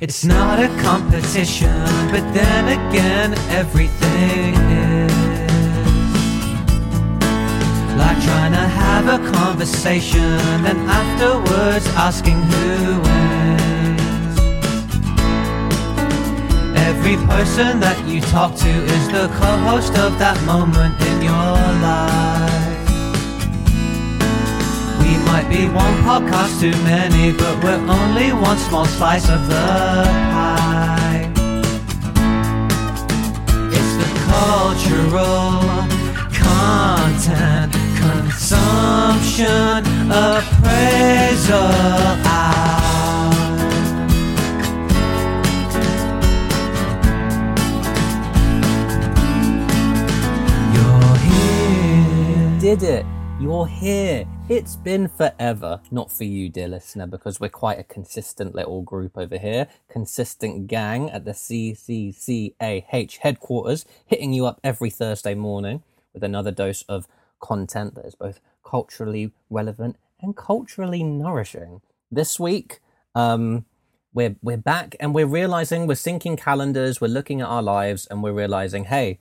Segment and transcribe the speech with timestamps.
[0.00, 1.76] It's not a competition,
[2.10, 5.12] but then again, everything is.
[7.98, 14.38] Like trying to have a conversation, then afterwards asking who wins.
[16.88, 21.58] Every person that you talk to is the co host of that moment in your
[21.84, 22.29] life.
[25.32, 29.66] Might be one podcast too many, but we're only one small slice of the
[30.34, 31.30] pie.
[33.76, 35.86] It's the cultural
[36.34, 41.70] content consumption appraisal.
[50.74, 52.58] You're here.
[52.58, 53.06] did it.
[53.38, 54.26] You're here.
[54.50, 55.80] It's been forever.
[55.92, 59.68] Not for you, dear listener, because we're quite a consistent little group over here.
[59.88, 66.82] Consistent gang at the CCCAH headquarters, hitting you up every Thursday morning with another dose
[66.88, 67.06] of
[67.38, 71.80] content that is both culturally relevant and culturally nourishing.
[72.10, 72.80] This week,
[73.14, 73.66] um,
[74.12, 78.20] we're we're back and we're realizing we're syncing calendars, we're looking at our lives, and
[78.20, 79.20] we're realizing, hey,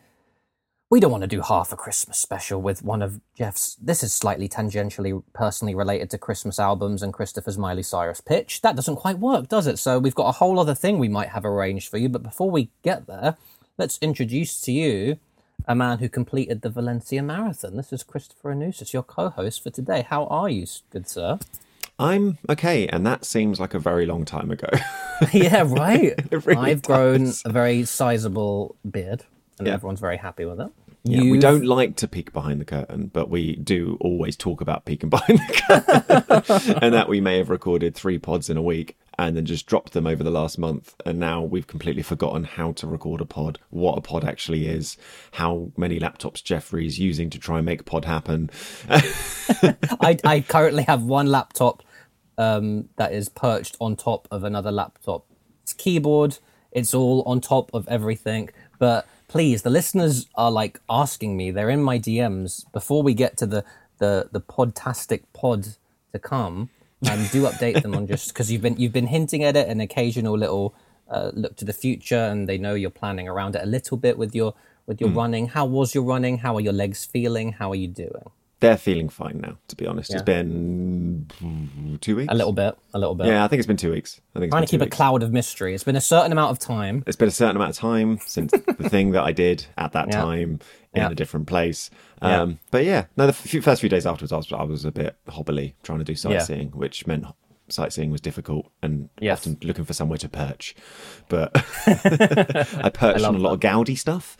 [0.89, 3.75] we don't want to do half a Christmas special with one of Jeff's.
[3.75, 8.61] This is slightly tangentially personally related to Christmas albums and Christopher's Miley Cyrus pitch.
[8.61, 9.77] That doesn't quite work, does it?
[9.77, 12.09] So we've got a whole other thing we might have arranged for you.
[12.09, 13.37] But before we get there,
[13.77, 15.19] let's introduce to you
[15.67, 17.77] a man who completed the Valencia Marathon.
[17.77, 20.01] This is Christopher Anusis, your co host for today.
[20.09, 21.37] How are you, good sir?
[21.99, 24.69] I'm okay, and that seems like a very long time ago.
[25.33, 26.15] yeah, right.
[26.45, 29.25] Really I've grown a very sizable beard,
[29.59, 29.73] and Yeah.
[29.75, 30.69] everyone's very happy with it.
[31.03, 34.59] Yeah, we You've- don't like to peek behind the curtain, but we do always talk
[34.61, 38.61] about peeking behind the curtain, and that we may have recorded three pods in a
[38.61, 42.45] week and then just dropped them over the last month, and now we've completely forgotten
[42.45, 44.95] how to record a pod, what a pod actually is,
[45.31, 48.50] how many laptops Jeffrey's using to try and make pod happen.
[48.89, 51.84] I, I currently have one laptop
[52.38, 55.25] um, that is perched on top of another laptop.
[55.63, 56.38] It's keyboard.
[56.72, 58.50] It's all on top of everything.
[58.78, 61.51] But please, the listeners are like asking me.
[61.51, 63.63] They're in my DMs before we get to the
[64.00, 65.67] the the podtastic pod
[66.12, 66.69] to come.
[67.09, 69.79] Um, do update them on just because you've been you've been hinting at it, an
[69.79, 70.75] occasional little
[71.09, 74.17] uh, look to the future, and they know you're planning around it a little bit
[74.17, 74.53] with your
[74.85, 75.47] with your running.
[75.47, 76.40] How was your running?
[76.40, 77.53] How are your legs feeling?
[77.53, 78.31] How are you doing?
[78.62, 80.14] They're feeling fine now, to be honest.
[80.14, 81.28] It's been
[82.02, 82.31] two weeks.
[82.31, 83.28] A little bit, a little bit.
[83.28, 84.20] Yeah, I think it's been two weeks.
[84.36, 85.74] I think it's trying been to keep two a cloud of mystery.
[85.74, 87.03] It's been a certain amount of time.
[87.08, 90.08] it's been a certain amount of time since the thing that I did at that
[90.09, 90.20] Yeah.
[90.22, 90.59] time
[90.94, 91.09] in Yeah.
[91.09, 91.90] a different place.
[92.22, 92.42] Yeah.
[92.42, 94.91] Um, But yeah, no, the few, first few days afterwards, I was, I was a
[94.91, 97.26] bit hobbly trying to do sightseeing, which meant
[97.70, 99.40] sightseeing was difficult and Yes.
[99.40, 100.76] often looking for somewhere to perch.
[101.30, 101.52] But
[101.88, 104.36] I perched on a lot of Gaudi stuff.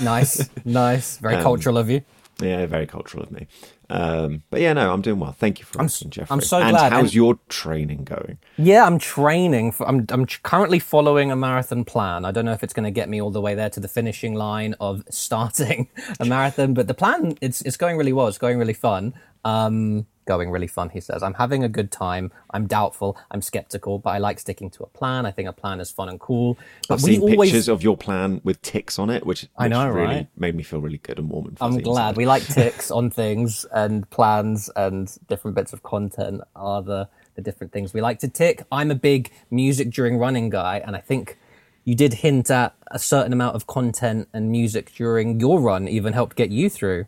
[0.00, 2.00] Nice, nice, very Um, cultural of you.
[2.42, 3.46] Yeah, very cultural of me.
[3.90, 5.32] Um, but yeah, no, I'm doing well.
[5.32, 6.32] Thank you for asking, Jeffrey.
[6.32, 6.92] I'm so and glad.
[6.92, 8.38] how's And- your training going?
[8.58, 9.72] Yeah, I'm training.
[9.72, 12.24] For, I'm I'm currently following a marathon plan.
[12.26, 13.88] I don't know if it's going to get me all the way there to the
[13.88, 15.88] finishing line of starting
[16.20, 18.28] a marathon, but the plan it's it's going really well.
[18.28, 19.14] It's going really fun.
[19.44, 20.90] Um, going really fun.
[20.90, 22.30] He says, "I'm having a good time.
[22.50, 23.16] I'm doubtful.
[23.30, 25.24] I'm skeptical, but I like sticking to a plan.
[25.24, 26.58] I think a plan is fun and cool.
[26.86, 29.50] But I've we seen always pictures of your plan with ticks on it, which, which
[29.56, 30.28] I know, really right?
[30.36, 31.78] made me feel really good and warm and fuzzy.
[31.78, 36.82] I'm glad we like ticks on things and plans and different bits of content are
[36.82, 38.62] the, the different things we like to tick.
[38.70, 41.38] I'm a big music during running guy, and I think
[41.84, 46.12] you did hint at a certain amount of content and music during your run even
[46.12, 47.06] helped get you through.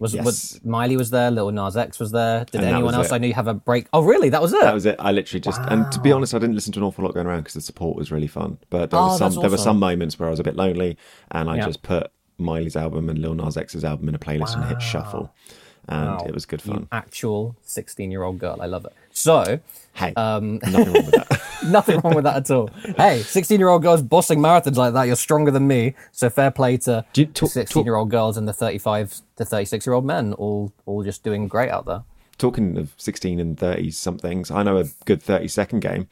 [0.00, 0.24] Was, Yes.
[0.24, 2.46] was Miley was there, Lil Nas X was there.
[2.46, 3.12] Did And anyone else?
[3.12, 3.22] it.
[3.22, 3.86] I you have a break.
[3.92, 4.30] Oh, really?
[4.30, 4.60] That was it.
[4.62, 4.96] That was it.
[4.98, 7.26] I literally just, and to be honest, I didn't listen to an awful lot going
[7.26, 8.58] around because the support was really fun.
[8.70, 10.56] But there, Oh, was some, that's there were some moments where I was a bit
[10.56, 10.96] lonely,
[11.30, 11.66] and I Yeah.
[11.66, 15.32] just put Miley's album and Lil Nas X's album in a playlist and hit shuffle,
[15.90, 16.24] and Wow.
[16.26, 16.88] it was good You fun.
[16.92, 18.56] actual 16 year old girl.
[18.60, 18.92] I love it.
[19.12, 19.60] So,
[19.92, 21.40] Hey, um, nothing wrong with that.
[21.66, 22.70] Nothing wrong with that at all.
[22.96, 25.94] Hey, 16 year old girls bossing marathons like that, you're stronger than me.
[26.12, 29.44] So fair play to Do you talk- 16 year old girls and the 35 to
[29.44, 32.02] 36 year old men, all all just doing great out there.
[32.38, 36.08] Talking of sixteen and thirty somethings, I know a good thirty second game.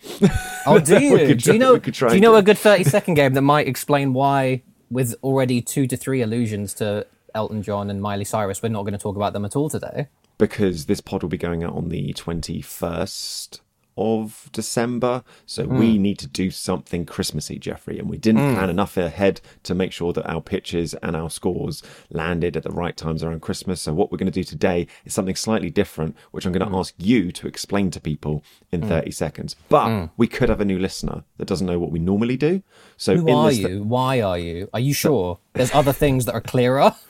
[0.66, 1.16] Oh, do you?
[1.16, 1.72] Do try- you know?
[1.72, 4.12] we could try Do you know do- a good 30 second game that might explain
[4.12, 4.60] why,
[4.90, 8.92] with already two to three allusions to Elton John and Miley Cyrus, we're not going
[8.92, 10.08] to talk about them at all today?
[10.38, 13.60] because this pod will be going out on the 21st
[13.98, 15.22] of December.
[15.46, 16.02] So we Hmm.
[16.02, 17.98] need to do something Christmassy, Jeffrey.
[17.98, 21.82] And we didn't plan enough ahead to make sure that our pitches and our scores
[22.10, 23.80] landed at the right times around Christmas.
[23.80, 26.72] So what we're going to do today is something slightly different, which I'm going Hmm.
[26.74, 28.42] to ask you to explain to people
[28.72, 29.56] in 30 seconds.
[29.68, 32.62] But we could have a new listener that doesn't know what we normally do.
[32.96, 33.82] So Who are you?
[33.82, 34.68] Why are you?
[34.72, 35.38] Are you sure?
[35.54, 36.94] There's other things that are clearer.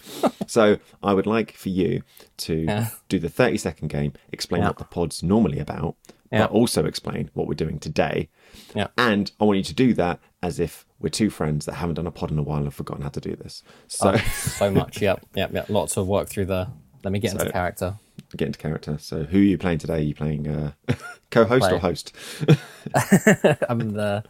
[0.47, 2.03] So I would like for you
[2.39, 2.89] to Yeah.
[3.11, 4.69] do the 30 second game, explain Yeah.
[4.69, 5.97] what the pod's normally about,
[6.31, 6.41] Yeah.
[6.47, 8.29] but also explain what we're doing today.
[8.75, 8.89] Yeah.
[8.99, 12.07] And I want you to do that as if we're two friends that haven't done
[12.07, 13.63] a pod in a while and have forgotten how to do this.
[13.87, 15.01] So so much.
[15.09, 15.69] Yep, yep, yep.
[15.69, 16.69] Lots of work through the.
[17.05, 17.95] Let me get into character.
[18.37, 18.99] get into character.
[18.99, 19.95] So who are you playing today?
[19.95, 20.73] Are you playing uh,
[21.31, 22.13] co-host or host?
[23.69, 24.25] I'm the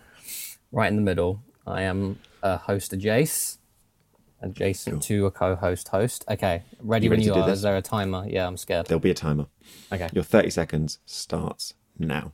[0.70, 1.42] right in the middle.
[1.66, 3.58] I am a host, a Jace,
[4.42, 6.24] adjacent to a co-host host.
[6.30, 7.48] Okay, ready You when you are.
[7.50, 8.24] Is there a timer?
[8.28, 8.86] Yeah, I'm scared.
[8.86, 9.46] There'll be a timer.
[9.92, 10.08] Okay.
[10.12, 12.32] Your 30 seconds starts now.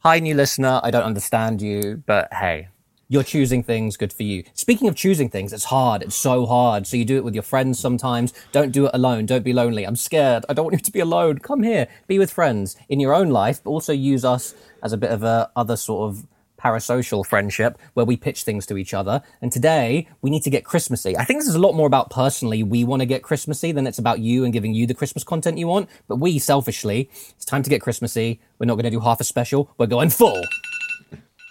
[0.00, 0.80] Hi, new listener.
[0.82, 2.68] I don't understand you, but hey,
[3.08, 3.96] you're choosing things.
[3.96, 4.44] Good for you.
[4.54, 6.02] Speaking of choosing things, it's hard.
[6.02, 6.86] It's so hard.
[6.86, 8.32] So you do it with your friends sometimes.
[8.52, 9.26] Don't do it alone.
[9.26, 9.84] Don't be lonely.
[9.84, 10.46] I'm scared.
[10.48, 11.40] I don't want you to be alone.
[11.40, 11.88] Come here.
[12.06, 15.24] Be with friends in your own life, but also use us as a bit of
[15.24, 16.26] a other sort of
[16.60, 19.22] parasocial friendship where we pitch things to each other.
[19.40, 21.16] And today we need to get Christmassy.
[21.16, 23.86] I think this is a lot more about personally we want to get Christmassy than
[23.86, 25.88] it's about you and giving you the Christmas content you want.
[26.08, 28.40] But we selfishly, it's time to get Christmassy.
[28.58, 29.72] We're not going to do half a special.
[29.78, 30.42] We're going full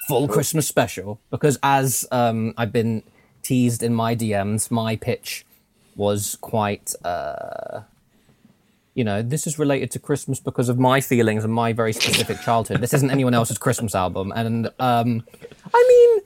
[0.07, 3.03] full Christmas special because as um, I've been
[3.43, 5.45] teased in my DMs, my pitch
[5.95, 7.81] was quite, uh,
[8.99, 12.41] you know, this is related to Christmas because of my feelings and my very specific
[12.47, 12.81] childhood.
[12.81, 15.23] This isn't anyone else's Christmas album, and um,
[15.73, 16.25] I mean.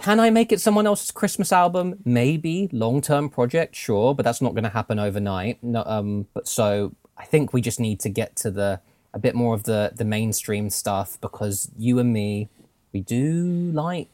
[0.00, 1.96] Can I make it someone else's Christmas album?
[2.04, 5.60] Maybe long term project, sure, but that's not going to happen overnight.
[5.60, 8.80] No, um, but so I think we just need to get to the
[9.12, 12.48] a bit more of the the mainstream stuff because you and me,
[12.92, 14.08] we do like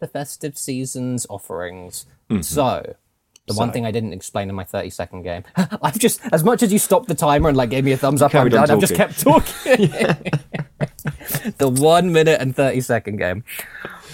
[0.00, 2.04] the festive season's offerings.
[2.42, 2.96] So
[3.46, 6.62] the one thing I didn't explain in my 30 second game, I've just, as much
[6.62, 8.80] as you stopped the timer and like gave me a thumbs up, I'm done, I've
[8.80, 9.88] just kept talking.
[11.58, 13.44] the one minute and 30 second game.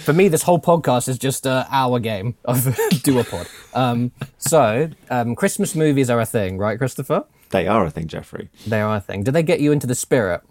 [0.03, 3.47] For me, this whole podcast is just an hour game of Duopod.
[3.75, 7.25] Um, so, um, Christmas movies are a thing, right, Christopher?
[7.51, 8.49] They are a thing, Jeffrey.
[8.65, 9.23] They are a thing.
[9.23, 10.41] Do they get you into the spirit?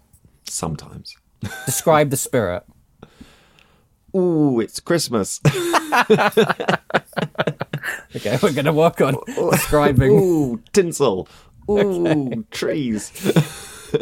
[0.45, 1.15] Sometimes.
[1.65, 2.63] Describe the spirit.
[4.15, 5.39] Ooh, it's Christmas.
[8.15, 9.15] Okay, we're going to work on
[9.51, 10.11] describing.
[10.11, 11.27] Ooh, tinsel.
[11.69, 13.11] Ooh, trees.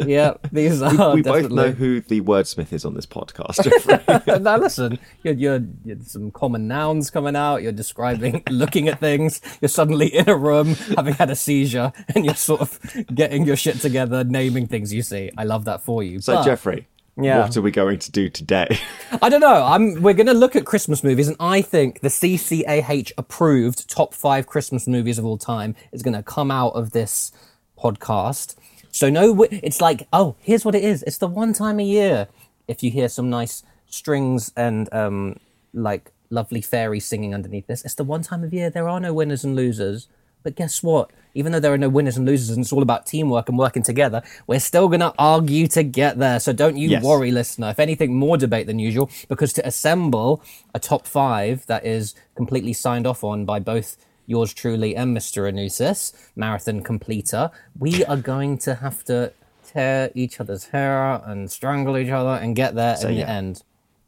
[0.06, 1.56] yeah, these are we both definitely.
[1.56, 4.40] know who the wordsmith is on this podcast, Jeffrey.
[4.40, 7.62] now listen, you're, you're, you're some common nouns coming out.
[7.62, 9.40] You're describing, looking at things.
[9.60, 12.78] You're suddenly in a room, having had a seizure, and you're sort of
[13.14, 15.30] getting your shit together, naming things you see.
[15.36, 16.20] I love that for you.
[16.20, 16.88] so, But- Jeffrey,
[17.20, 17.40] Yeah.
[17.40, 18.78] what are we going to do today?
[19.22, 19.64] I don't know.
[19.64, 20.02] I'm.
[20.02, 24.46] We're going to look at Christmas movies, and I think the CCAH approved top five
[24.46, 27.32] Christmas movies of all time is going to come out of this
[27.78, 28.54] podcast.
[28.90, 31.02] So no, it's like, oh, here's what it is.
[31.04, 32.28] It's the one time a year
[32.66, 35.38] if you hear some nice strings and um,
[35.72, 37.84] like lovely fairies singing underneath this.
[37.84, 40.08] It's the one time of year there are no winners and losers.
[40.48, 41.10] But guess what?
[41.34, 43.82] Even though there are no winners and losers, and it's all about teamwork and working
[43.82, 46.40] together, we're still going to argue to get there.
[46.40, 47.04] So don't you Yes.
[47.04, 47.68] worry, listener.
[47.68, 50.42] If anything, more debate than usual, because to assemble
[50.72, 55.52] a top five that is completely signed off on by both yours truly and Mr.
[55.52, 59.30] Anusis, marathon completer, we are going to have to
[59.66, 63.36] tear each other's hair out and strangle each other and get there in the yeah.
[63.36, 63.62] end.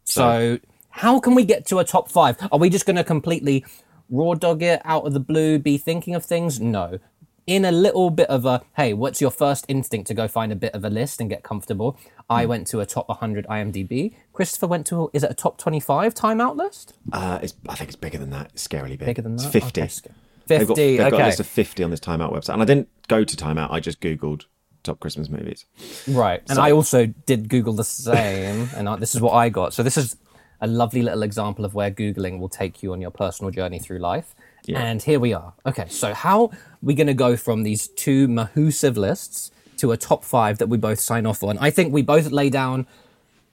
[0.04, 0.58] So,
[0.88, 2.38] how can we get to a top five?
[2.50, 3.66] Are we just going to completely
[4.10, 6.60] raw dog it out of the blue, be thinking of things?
[6.60, 6.98] No.
[7.46, 10.56] In a little bit of a, hey, what's your first instinct to go find a
[10.56, 11.98] bit of a list and get comfortable?
[12.28, 14.14] I went to a top 100 IMDb.
[14.32, 16.94] Christopher went to, a, is it a top 25 timeout list?
[17.12, 18.50] Uh, it's, I think it's bigger than that.
[18.52, 19.06] It's scarily big.
[19.06, 19.50] Bigger than It's that?
[19.52, 19.80] 50.
[19.80, 20.08] Okay, 50,
[20.46, 22.52] They've got, they've got a list of 50 on this Timeout website.
[22.52, 24.44] And I didn't go to Timeout, I just Googled
[24.84, 25.64] top Christmas movies.
[26.08, 26.40] Right.
[26.48, 29.74] And So- I also did Google the same, and I, this is what I got.
[29.74, 30.16] So this is
[30.60, 33.98] a lovely little example of where Googling will take you on your personal journey through
[33.98, 34.34] life.
[34.68, 35.54] And here we are.
[35.66, 36.50] Okay, so how are
[36.82, 40.76] we going to go from these two mahoosive lists to a top five that we
[40.78, 41.58] both sign off on?
[41.58, 42.86] I think we both lay down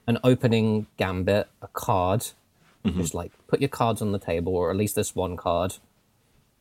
[0.05, 2.27] an opening gambit, a card.
[2.97, 5.75] Just like put your cards on the table, or at least this one card.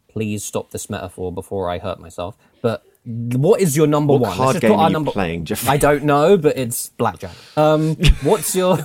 [0.09, 2.37] Please stop this metaphor before I hurt myself.
[2.63, 4.37] But what is your number What one?
[4.37, 5.47] Card game are you number- playing?
[5.69, 7.37] I don't know, but it's blackjack.
[7.57, 8.77] Um, what's your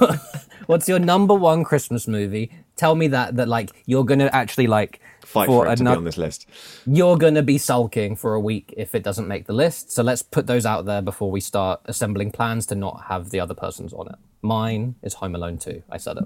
[0.72, 2.50] what's your number one Christmas movie?
[2.78, 6.04] Tell me that that like you're gonna actually like Fight for, it to be on
[6.04, 6.48] this list.
[6.86, 9.92] you're gonna be sulking for a week if it doesn't make the list.
[9.92, 13.40] So let's put those out there before we start assembling plans to not have the
[13.40, 14.16] other person's on it.
[14.42, 15.84] Mine is Home Alone 2.
[15.90, 16.24] I said it.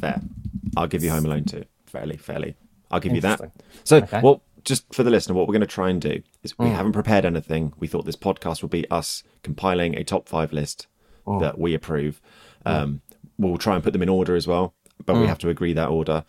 [0.00, 0.20] Fair.
[0.76, 1.64] I'll give you Home Alone 2.
[1.86, 2.56] Fairly, fairly.
[2.90, 3.40] I'll give you that.
[3.84, 4.20] So, Okay.
[4.20, 6.92] well, just for the listener, what we're going to try and do is we haven't
[6.92, 7.72] prepared anything.
[7.78, 10.86] We thought this podcast would be us compiling a top five list
[11.26, 11.38] Hmm.
[11.38, 12.20] that we approve.
[12.66, 13.00] Um,
[13.40, 15.88] we'll try and put them in order as well, but we have to agree that
[15.88, 16.24] order.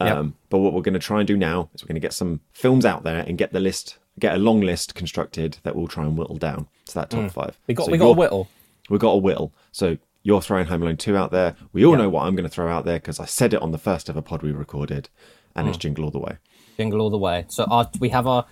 [0.00, 0.06] Um.
[0.08, 0.26] Yep.
[0.50, 2.40] But what we're going to try and do now is we're going to get some
[2.52, 6.04] films out there and get the list, get a long list constructed that we'll try
[6.04, 7.54] and whittle down to that top five.
[7.56, 7.62] Hmm.
[7.68, 8.48] We got So we got a whittle.
[8.90, 9.52] we got a whittle.
[9.70, 11.54] So you're throwing Home Alone 2 out there.
[11.72, 13.70] We all know what I'm going to throw out there because I said it on
[13.72, 15.08] the first ever pod we recorded,
[15.54, 15.70] and Hmm.
[15.70, 16.38] it's Jingle All the Way.
[16.78, 17.44] Jingle all the way.
[17.48, 18.46] So our, we have our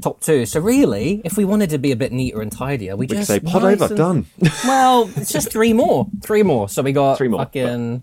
[0.00, 0.46] top two.
[0.46, 3.28] So really, if we wanted to be a bit neater and tidier, we, We just
[3.28, 4.26] say pod nice over, and- done.
[4.64, 6.06] Well, it's just three more.
[6.22, 6.68] Three more.
[6.68, 8.02] So we got Three more, fucking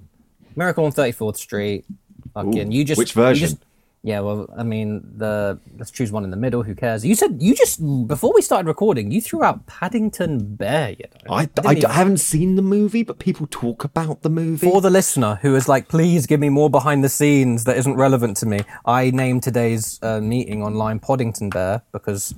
[0.56, 1.86] Miracle on Thirty Fourth Street.
[2.34, 3.50] Fucking Ooh, you just which you version?
[3.50, 3.62] just-
[4.06, 6.62] yeah, well, I mean, the let's choose one in the middle.
[6.64, 7.06] Who cares?
[7.06, 10.90] You said you just before we started recording, you threw out Paddington Bear.
[10.92, 14.68] You know, I, I, even- haven't seen the movie, but people talk about the movie.
[14.70, 17.96] For the listener who is like, please give me more behind the scenes that isn't
[17.96, 22.36] relevant to me, I named today's uh, meeting online Poddington Bear because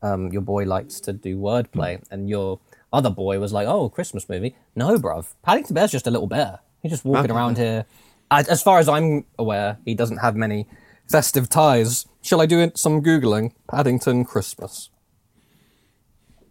[0.00, 2.58] um, your boy likes to do wordplay, and your
[2.90, 4.56] other boy was like, oh, Christmas movie.
[4.74, 5.26] No, bruv.
[5.42, 6.60] Paddington Bear's just a little bear.
[6.80, 7.38] He's just walking Okay.
[7.38, 7.84] around here.
[8.30, 10.66] As far as I'm aware, he doesn't have many
[11.08, 12.06] festive ties.
[12.22, 12.78] Shall I do it?
[12.78, 13.52] some Googling?
[13.70, 14.90] Paddington Christmas.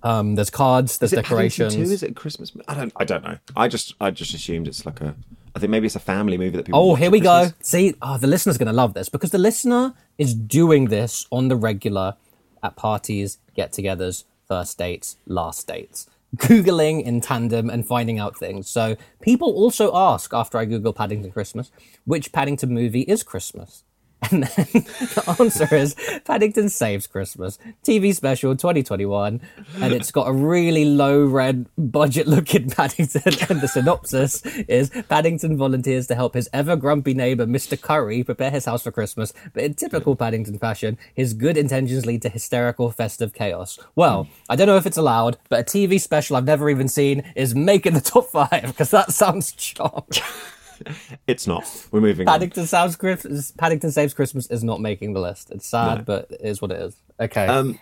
[0.03, 1.89] Um, there's cards, there's is it Paddington decorations.
[1.89, 1.93] 2?
[1.93, 2.53] Is it a Christmas?
[2.55, 2.93] mo- I don't.
[2.95, 3.37] I don't know.
[3.55, 3.95] I just.
[3.99, 5.15] I just assumed it's like a.
[5.55, 6.79] I think maybe it's a family movie that people.
[6.79, 7.47] Oh, watch here at we go.
[7.61, 11.47] See, oh, the listener's going to love this because the listener is doing this on
[11.47, 12.15] the regular
[12.61, 18.69] at parties, get togethers, first dates, last dates, Googling in tandem and finding out things.
[18.69, 21.71] So people also ask after I Google Paddington Christmas,
[22.05, 23.83] which Paddington movie is Christmas?
[24.31, 29.39] And then the answer is Paddington Saves Christmas, TV special 2021.
[29.81, 33.21] And it's got a really low red budget looking Paddington.
[33.49, 37.79] And the synopsis is Paddington volunteers to help his ever grumpy neighbor, Mr.
[37.79, 39.31] Curry, prepare his house for Christmas.
[39.53, 43.77] But in typical Paddington fashion, his good intentions lead to hysterical festive chaos.
[43.95, 47.23] Well, I don't know if it's allowed, but a TV special I've never even seen
[47.35, 50.03] is making the top five because that sounds charming.
[51.27, 51.65] It's not.
[51.91, 52.27] We're moving.
[52.27, 52.33] on.
[52.33, 53.51] Paddington Saves Christmas.
[53.51, 55.51] Paddington Saves Christmas is not making the list.
[55.51, 56.95] It's sad, but it is what it is.
[57.19, 57.45] Okay.
[57.47, 57.79] Um,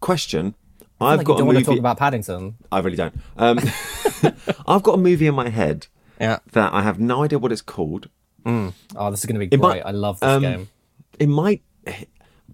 [0.00, 0.54] question.
[1.00, 1.64] I've like got you don't a want movie.
[1.64, 2.54] to talk about Paddington.
[2.70, 3.14] I really don't.
[3.36, 3.58] Um,
[4.66, 5.86] I've got a movie in my head
[6.20, 6.38] Yeah.
[6.52, 8.08] that I have no idea what it's called.
[8.46, 8.72] Oh,
[9.10, 9.82] this is going to be might- great.
[9.82, 10.68] I love this um, game.
[11.18, 11.62] It might,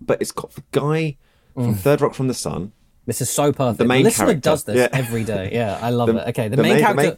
[0.00, 1.16] but it's got the guy
[1.54, 2.72] from Third Rock from the Sun.
[3.06, 3.78] This is so perfect.
[3.78, 4.88] the main the listener character, does this yeah.
[4.92, 5.50] every day.
[5.52, 6.28] Yeah, I love The- it.
[6.30, 7.16] Okay, the, the main, main- character, main-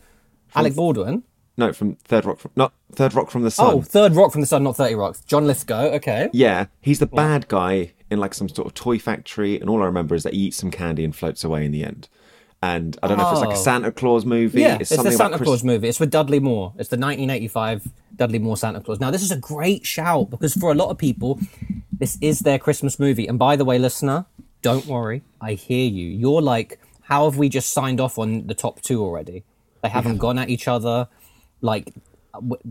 [0.54, 1.22] Alec Baldwin.
[1.56, 3.74] No, from Third Rock from not Third Rock from the Sun.
[3.74, 5.20] Oh, Third Rock from the Sun, not Thirty Rocks.
[5.26, 5.84] John Lithgow.
[5.94, 6.30] Okay.
[6.32, 9.86] Yeah, he's the bad guy in like some sort of toy factory, and all I
[9.86, 12.08] remember is that he eats some candy and floats away in the end.
[12.64, 13.62] And I don't know if it's like a Oh.
[13.62, 14.60] Santa Claus movie.
[14.60, 15.88] Yeah, it's, the something Santa Christ- Claus movie.
[15.88, 16.72] It's with Dudley Moore.
[16.78, 19.00] It's the 1985 Dudley Moore Santa Claus.
[19.00, 21.40] Now, this is a great shout because for a lot of people,
[21.98, 23.26] this is their Christmas movie.
[23.26, 24.26] And by the way, listener,
[24.62, 25.22] don't worry.
[25.40, 26.06] I hear you.
[26.06, 29.42] You're like, how have we just signed off on the top two already?
[29.82, 31.08] They haven't gone at each other.
[31.62, 31.92] Like,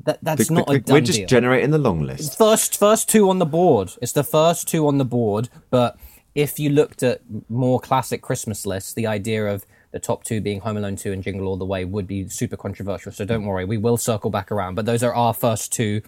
[0.06, 1.28] that, that's The- not the- a done we're just deal.
[1.28, 2.38] generating the long list.
[2.38, 3.92] first first two on the board.
[4.02, 5.50] It's the first two on the board.
[5.70, 5.98] But
[6.36, 10.62] if you looked at more classic Christmas lists, the idea of the top two being
[10.62, 13.12] Home Alone 2 and Jingle All the Way would be super controversial.
[13.12, 14.76] So don't worry, we will circle back around.
[14.76, 16.02] But those are our first two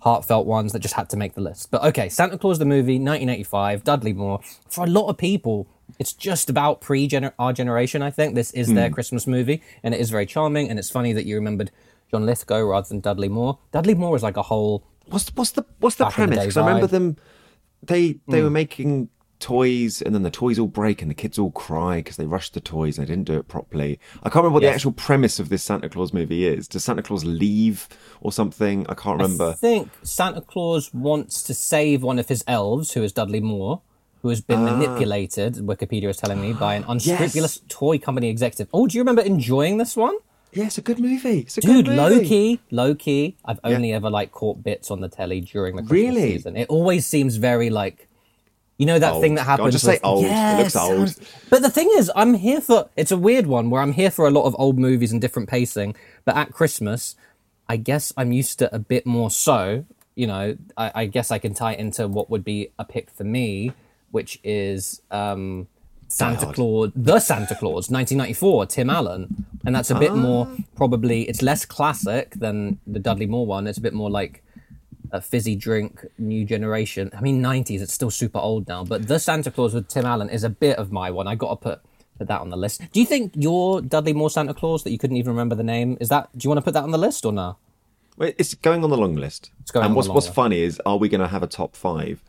[0.00, 1.70] heartfelt ones that just had to make the list.
[1.70, 4.40] But okay, Santa Claus the movie, 1985, Dudley Moore.
[4.68, 5.66] For a lot of people,
[5.98, 8.02] it's just about pre our generation.
[8.02, 8.74] I think this is Hmm.
[8.74, 10.68] their Christmas movie, and it is very charming.
[10.70, 11.70] And it's funny that you remembered
[12.10, 13.58] John Lithgow rather than Dudley Moore.
[13.72, 16.38] Dudley Moore is like a whole What's what's the what's the in the premise?
[16.40, 17.16] Because I remember them.
[17.82, 18.44] They they Hmm.
[18.44, 19.08] were making
[19.38, 22.54] toys, and then the toys all break, and the kids all cry because they rushed
[22.54, 24.00] the toys and they didn't do it properly.
[24.22, 26.66] I can't remember what the actual premise of this Santa Claus movie is.
[26.66, 27.86] Does Santa Claus leave
[28.20, 28.86] or something?
[28.88, 29.50] I can't remember.
[29.50, 33.82] I think Santa Claus wants to save one of his elves, who is Dudley Moore,
[34.22, 34.44] who has Ah.
[34.48, 38.68] been manipulated, Wikipedia is telling me, by an unscrupulous toy company executive.
[38.72, 40.16] Oh, do you remember enjoying this one?
[40.56, 41.40] Yeah, it's a good movie.
[41.40, 42.14] It's a Dude, good movie.
[42.16, 43.36] low key, low key.
[43.44, 46.32] I've only ever like caught bits on the telly during the Christmas Really?
[46.32, 46.56] season.
[46.56, 48.08] It always seems very like,
[48.78, 49.22] you know, that Old.
[49.22, 49.74] thing that Go on, happens.
[49.74, 50.24] just say with- old.
[50.24, 51.14] It Yeah, looks old.
[51.50, 52.88] But the thing is, I'm here for.
[52.96, 55.48] It's a weird one where I'm here for a lot of old movies and different
[55.48, 55.94] pacing.
[56.24, 57.16] But at Christmas,
[57.68, 59.84] I guess I'm used to a bit more so.
[60.14, 63.10] You know, I, I guess I can tie it into what would be a pick
[63.10, 63.72] for me,
[64.10, 65.68] which is um,
[66.16, 70.16] Santa Claus, the Santa Claus, 1994, Tim Allen, and that's a bit ah.
[70.16, 71.28] more probably.
[71.28, 73.66] It's less classic than the Dudley Moore one.
[73.66, 74.42] It's a bit more like
[75.12, 77.10] a fizzy drink, new generation.
[77.14, 77.82] I mean, 90s.
[77.82, 80.78] It's still super old now, but the Santa Claus with Tim Allen is a bit
[80.78, 81.28] of my one.
[81.28, 81.80] I got to put
[82.16, 82.80] put that on the list.
[82.92, 85.98] Do you think your Dudley Moore Santa Claus that you couldn't even remember the name
[86.00, 86.30] is that?
[86.32, 87.58] Do you want to put that on the list or no?
[88.16, 89.50] Well, It's going on the long list.
[89.70, 90.34] going and on the what's what's list.
[90.34, 92.22] funny is, are we going to have a top five,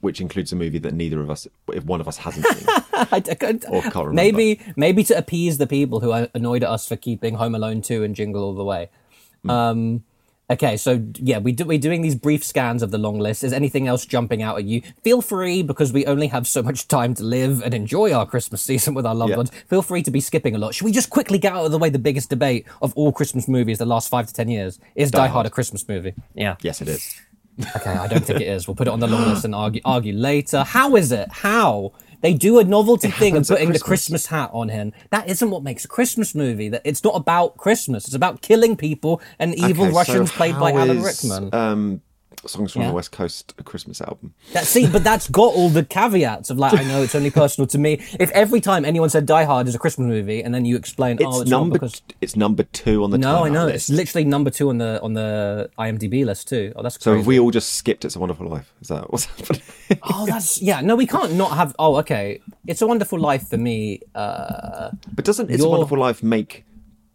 [0.00, 2.66] which includes a movie that neither of us, if one of us hasn't seen?
[2.92, 4.12] I, can't- Or can't remember.
[4.14, 7.82] maybe maybe to appease the people who are annoyed at us for keeping Home Alone
[7.82, 8.88] two and Jingle All the Way.
[9.42, 9.50] Hmm.
[9.50, 10.04] Um,
[10.50, 13.44] okay, so yeah, we do, we're doing these brief scans of the long list.
[13.44, 14.80] Is anything else jumping out at you?
[15.02, 18.62] Feel free because we only have so much time to live and enjoy our Christmas
[18.62, 19.36] season with our loved Yeah.
[19.36, 19.50] ones.
[19.68, 20.74] Feel free to be skipping a lot.
[20.74, 23.46] Should we just quickly get out of the way the biggest debate of all Christmas
[23.46, 24.78] movies the last five to ten years?
[24.94, 25.46] Is Die, Hard Hard.
[25.46, 26.14] a Christmas movie?
[26.34, 26.56] Yeah.
[26.62, 27.20] yes, it is.
[27.76, 28.68] Okay, I don't think it is.
[28.68, 30.62] We'll put it on the long list and argue argue later.
[30.64, 31.28] How is it?
[31.30, 31.92] How?
[32.20, 33.82] They do a novelty thing of putting the Christmas.
[33.82, 34.92] Christmas hat on him.
[35.10, 36.68] That isn't what makes a Christmas movie.
[36.68, 38.06] That it's not about Christmas.
[38.06, 41.54] It's about killing people and evil Okay, so Russians played by how Alan Rickman.
[41.54, 42.02] Um,
[42.46, 42.88] songs from Yeah.
[42.88, 44.34] the West Coast, a Christmas album.
[44.52, 47.66] that see, but that's got all the caveats of like I know it's only personal
[47.68, 47.94] to me.
[48.20, 51.16] If every time anyone said Die Hard is a Christmas movie, and then you explain,
[51.16, 51.74] It's oh, it's number.
[51.74, 53.18] because It's number two on the.
[53.18, 53.90] no, I know list.
[53.90, 56.72] it's literally number two on the on the IMDb list too.
[56.76, 57.18] Oh, that's So crazy.
[57.18, 58.72] have we all just skipped It's a Wonderful Life?
[58.80, 59.62] Is that what's happening?
[60.02, 60.80] Oh, that's yeah.
[60.80, 61.74] No, we can't not have.
[61.78, 62.40] Oh, okay.
[62.66, 64.00] It's a Wonderful Life for me.
[64.14, 66.64] Uh, but doesn't It's a Wonderful Life make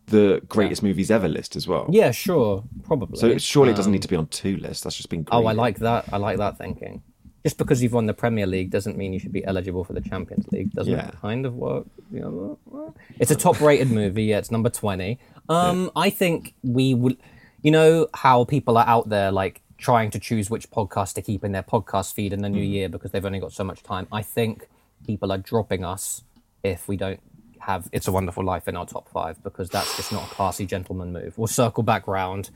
[0.08, 1.88] the greatest movies ever list as well?
[1.90, 3.18] yeah, sure, probably.
[3.20, 4.84] So surely it doesn't need to be on two lists.
[4.84, 5.26] That's just been.
[5.32, 6.06] Oh, I like that.
[6.12, 7.02] I like that thinking.
[7.44, 10.02] Just because you've won the Premier League doesn't mean you should be eligible for the
[10.02, 10.72] Champions League.
[10.74, 11.08] Doesn't Yeah.
[11.08, 11.88] it kind of work?
[12.16, 12.30] other
[12.66, 12.90] way?
[13.20, 14.26] It's a top-rated movie.
[14.26, 15.18] Yeah, it's number twenty.
[15.50, 17.18] Um, I think we would.
[17.64, 21.44] You know how people are out there like trying to choose which podcast to keep
[21.44, 24.08] in their podcast feed in the new year because they've only got so much time.
[24.12, 24.68] I think
[25.08, 26.22] people are dropping us
[26.64, 27.20] if we don't
[27.62, 30.66] have "It's a Wonderful Life" in our top five because that's just not a classy
[30.66, 31.38] gentleman move.
[31.38, 32.50] We'll circle back round.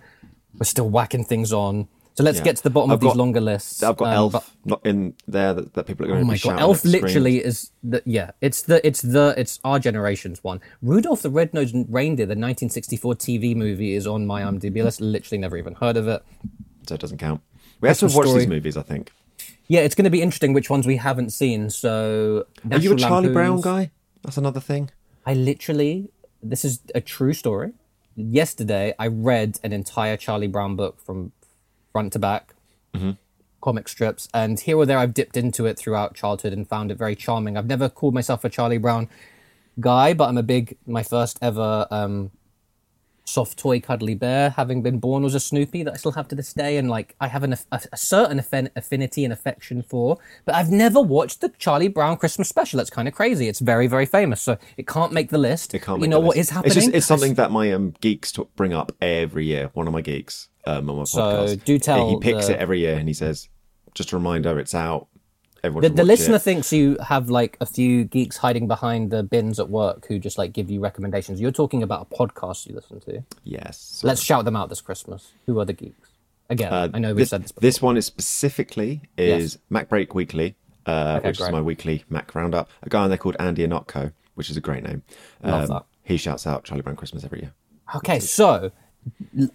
[0.57, 1.87] We're still whacking things on.
[2.15, 2.45] So let's Yeah.
[2.45, 3.83] get to the bottom I've of these longer lists.
[3.83, 6.27] I've got Um, Elf but- not in there that, that people are going Oh to
[6.27, 8.31] my be god, Elf literally is the yeah.
[8.39, 10.61] It's the it's the it's our generation's one.
[10.81, 15.01] Rudolph the Red-Nosed Reindeer, the 1964 TV movie, is on my IMDb list.
[15.01, 16.23] Literally never even heard of it.
[16.87, 17.41] so it doesn't count.
[17.81, 18.39] We have to watch Story.
[18.39, 18.77] these movies.
[18.77, 19.11] I think.
[19.67, 21.69] Yeah, it's going to be interesting which ones we haven't seen.
[21.71, 23.89] So, Are you a National Charlie Brown guy?
[24.23, 24.91] That's another thing.
[25.25, 26.09] I literally,
[26.43, 27.71] this is a true story.
[28.15, 31.31] Yesterday, I read an entire Charlie Brown book from
[31.91, 32.53] front to back,
[33.61, 36.97] comic strips, and here or there I've dipped into it throughout childhood and found it
[36.97, 37.57] very charming.
[37.57, 39.09] I've never called myself a Charlie Brown
[39.79, 42.31] guy, but I'm a big, my first ever um,
[43.25, 46.35] soft toy cuddly bear, having been born, was a Snoopy that I still have to
[46.35, 50.17] this day, and like I have an, a, a certain affin- affinity and affection for.
[50.45, 52.79] But I've never watched the Charlie Brown Christmas special.
[52.79, 53.47] It's kind of crazy.
[53.47, 55.73] It's very, very famous, so it can't make the list.
[55.73, 56.01] It can't.
[56.01, 56.77] You know what is happening?
[56.77, 59.71] It's just it's something that my um geeks to bring up every year.
[59.73, 61.63] One of my geeks um on my So, podcast.
[61.65, 63.49] do tell He picks the- it every year and he says,
[63.95, 65.07] "Just a reminder, it's out.
[65.65, 69.23] Everyone." the, the listener it." thinks you have like a few geeks hiding behind the
[69.23, 71.39] bins at work who just like give you recommendations.
[71.41, 73.23] You're talking about a podcast you listen to.
[73.43, 74.01] Yes.
[74.03, 75.31] Let's shout them out this Christmas.
[75.45, 76.09] Who are the geeks?
[76.49, 77.51] Again, Uh, I know we've this, said this.
[77.51, 77.61] Before.
[77.61, 79.85] this one is specifically is Yes.
[79.87, 81.47] MacBreak Weekly, uh, Okay, which great.
[81.47, 82.69] is my weekly Mac roundup.
[82.83, 85.01] A guy on there called Andy Ihnatko, which is a great name.
[85.43, 85.85] Um, Love that.
[86.03, 87.53] He shouts out Charlie Brown Christmas every year.
[87.95, 88.71] Okay, so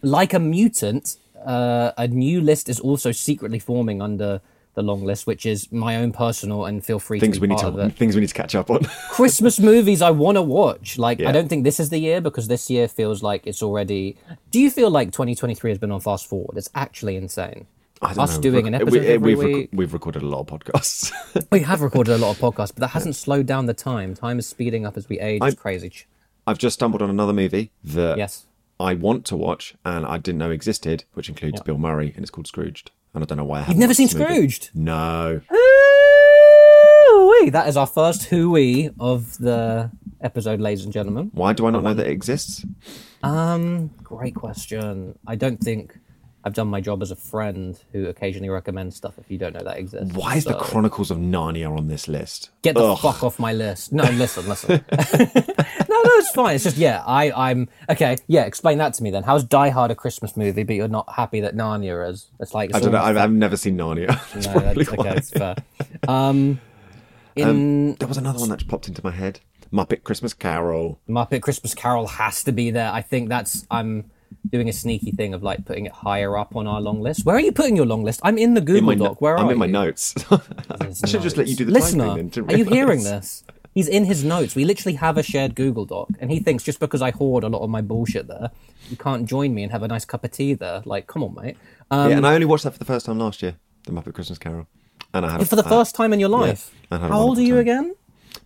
[0.02, 4.40] like a mutant, uh, a new list is also secretly forming under
[4.74, 7.58] the long list, which is my own personal and feel free Things to we need
[7.58, 8.84] to things we need to catch up on.
[9.10, 10.98] Christmas movies I want to watch.
[10.98, 14.16] Like, I don't think this is the year because this year feels like it's already.
[14.50, 16.56] Do you feel like 2023 has been on fast forward?
[16.56, 17.66] It's actually insane.
[18.02, 18.42] I don't Us know.
[18.42, 21.12] doing an episode we, eh, every we've, rec- we've recorded a lot of podcasts.
[21.52, 24.14] We have recorded a lot of podcasts, but that hasn't slowed down the time.
[24.14, 25.42] Time is speeding up as we age.
[25.44, 25.92] It's crazy.
[26.46, 28.46] I've just stumbled on another movie that Yes.
[28.78, 32.30] I want to watch and I didn't know existed, which includes Bill Murray, and it's
[32.30, 32.90] called Scrooged.
[33.14, 33.78] And I don't know why I haven't.
[33.80, 34.08] never seen.
[34.08, 34.70] Scrooged?
[34.74, 35.40] No.
[37.12, 37.50] Ooh-wee.
[37.50, 41.30] That is our first hooey of the episode, ladies and gentlemen.
[41.34, 42.64] Why do I not know that it exists?
[43.22, 45.18] Um, great question.
[45.26, 45.98] I don't think
[46.42, 49.62] I've done my job as a friend who occasionally recommends stuff if you don't know
[49.62, 50.14] that exists.
[50.14, 52.50] Why is the Chronicles of Narnia on this list?
[52.62, 52.98] Get the Ugh.
[52.98, 53.92] fuck off my list.
[53.92, 54.70] No, listen, listen.
[54.90, 56.54] no, no, it's fine.
[56.54, 58.16] It's just yeah, I, I'm okay.
[58.26, 59.22] Yeah, explain that to me then.
[59.22, 62.30] How's Die Hard a Christmas movie, but you're not happy that Narnia is?
[62.40, 63.02] It's like it's I don't know.
[63.02, 64.08] I've, I've never seen Narnia.
[64.32, 65.56] That's no, that's, okay, it's fair.
[66.08, 66.60] Um,
[67.36, 69.40] in There was another one that just popped into my head.
[69.72, 71.00] Muppet Christmas Carol.
[71.08, 72.90] Muppet Christmas Carol has to be there.
[72.90, 74.10] I think that's I'm
[74.48, 77.24] doing a sneaky thing of like putting it higher up on our long list.
[77.24, 78.20] Where are you putting your long list?
[78.22, 79.20] I'm in the Google In my no- Doc.
[79.20, 80.14] Where are I'm in my notes.
[80.30, 83.44] I should just let you do the Listener, didn't are you hearing this?
[83.74, 84.56] He's in his notes.
[84.56, 87.48] We literally have a shared Google Doc, and he thinks just because I hoard a
[87.48, 88.50] lot of my bullshit there,
[88.88, 90.82] you can't join me and have a nice cup of tea there.
[90.84, 91.56] Like, come on, mate.
[91.88, 94.12] Um, yeah, and I only watched that for the first time last year, the Muppet
[94.12, 94.66] Christmas Carol,
[95.14, 96.72] and I had for the I- first time in your life.
[96.90, 97.60] a How old are you time.
[97.60, 97.94] again?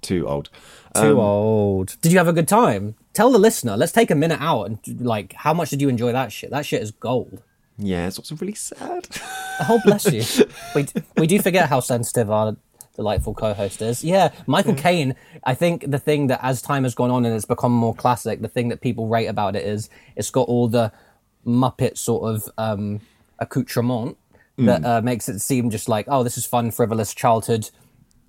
[0.03, 0.51] Too old.
[0.95, 1.97] Too old.
[2.03, 2.95] Did you have a good time?
[3.15, 3.77] Tell the listener.
[3.77, 6.51] Let's take a minute out and like, how much did you enjoy that shit?
[6.51, 7.43] That shit is gold.
[7.79, 9.09] Yeah, it's also really sad.
[9.69, 10.25] Oh, bless you.
[10.75, 10.85] we
[11.17, 12.57] we do forget how sensitive our
[12.97, 14.03] delightful co-host is.
[14.03, 15.15] Yeah, Michael Caine.
[15.45, 18.43] I think the thing that as time has gone on and it's become more classic,
[18.43, 20.91] the thing that people rate about it is it's got all the
[21.47, 23.01] Muppet sort of um,
[23.39, 24.17] accoutrement
[24.59, 27.71] that uh, makes it seem just like, oh, this is fun, frivolous childhood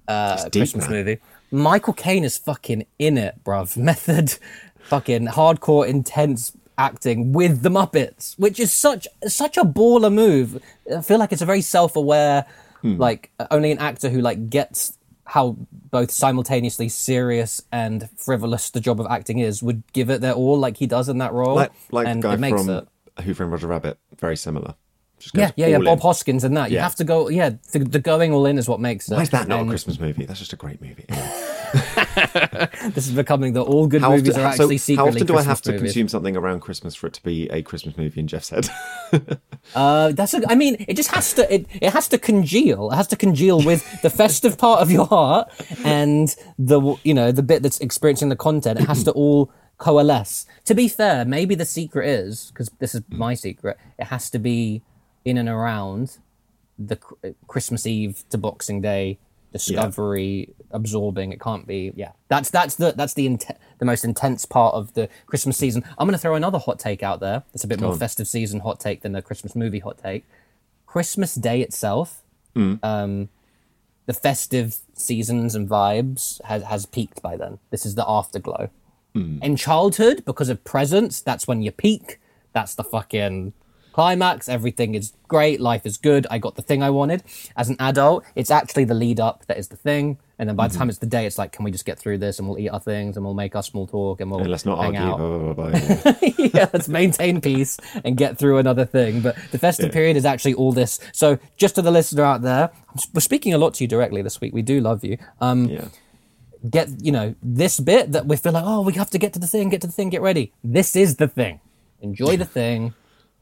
[0.08, 0.94] uh, deep, Christmas man.
[0.94, 1.20] movie.
[1.52, 3.78] Michael Caine is fucking in it, bruv.
[3.90, 4.38] Method,
[4.86, 10.62] fucking hardcore, intense acting with the Muppets, which is such such a baller move.
[10.96, 12.46] I feel like it's a very self-aware,
[12.82, 12.98] Hmm.
[12.98, 15.56] like only an actor who like gets how
[15.90, 20.60] both simultaneously serious and frivolous the job of acting is would give it their all,
[20.60, 21.56] like he does in that role.
[21.56, 22.88] Like like and the guy it makes from it.
[23.24, 23.98] Who Framed Roger Rabbit.
[24.20, 24.76] Very similar.
[25.18, 25.78] Just Yeah, yeah, yeah.
[25.78, 26.02] Bob in.
[26.02, 26.70] Hoskins and that.
[26.70, 26.84] You Yeah.
[26.84, 27.30] have to go.
[27.30, 29.16] Yeah, the, the going all in is what makes it.
[29.16, 30.26] Why is that not And a Christmas movie?
[30.26, 31.06] That's just a great movie.
[32.94, 35.28] This is becoming the all good How movies often, are actually so secretly how often
[35.28, 35.92] do I have to movies.
[35.92, 38.70] consume something around Christmas for it to be a Christmas movie in Jeff's head?
[39.74, 41.52] Uh, that's a, I mean, it just has to.
[41.52, 42.92] It, it has to congeal.
[42.92, 45.52] It has to congeal with the festive part of your heart
[45.84, 48.80] and the you know the bit that's experiencing the content.
[48.80, 50.46] It has to all coalesce.
[50.66, 53.78] To be fair, maybe the secret is because this is my secret.
[53.98, 54.84] It has to be
[55.26, 56.20] in and around
[56.78, 56.98] the
[57.48, 59.18] Christmas Eve to Boxing Day
[59.58, 62.12] discovery absorbing it can't be yeah.
[62.28, 63.46] That's that's the that's the int-
[63.80, 65.84] the most intense part of the christmas season.
[65.98, 67.98] I'm going to throw another hot take out there it's a bit more on.
[68.00, 70.24] festive season hot take than the christmas movie hot take.
[70.86, 72.22] Christmas day itself
[72.56, 72.80] Mm.
[72.84, 73.30] um
[74.06, 77.60] the festive seasons and vibes has has peaked by then.
[77.70, 78.70] This is the afterglow.
[79.16, 79.42] Mm.
[79.42, 82.20] in childhood because of presents that's when you peak.
[82.54, 83.54] That's the fucking
[83.96, 87.24] climax everything is great life is good i got the thing i wanted
[87.56, 90.66] as an adult it's actually the lead up that is the thing and then by
[90.66, 90.74] Mm-hmm.
[90.74, 92.60] the time it's the day it's like can we just get through this and we'll
[92.60, 94.98] eat our things and we'll make our small talk and we'll And let's not hang
[94.98, 95.14] argue.
[95.14, 96.14] out Blah, blah, blah, blah.
[96.54, 99.22] yeah, let's maintain peace and get through another thing.
[99.22, 101.00] But the festive period is actually all this.
[101.14, 102.70] So, just to the listener out there,
[103.14, 104.54] we're speaking a lot to you directly this week.
[104.54, 105.18] We do love you.
[105.40, 105.88] Um, yeah.
[106.70, 109.40] get you know this bit that we feel like, oh, we have to get to
[109.40, 110.52] the thing, get to the thing, get ready.
[110.66, 111.62] This is the thing.
[112.02, 112.94] Enjoy the thing,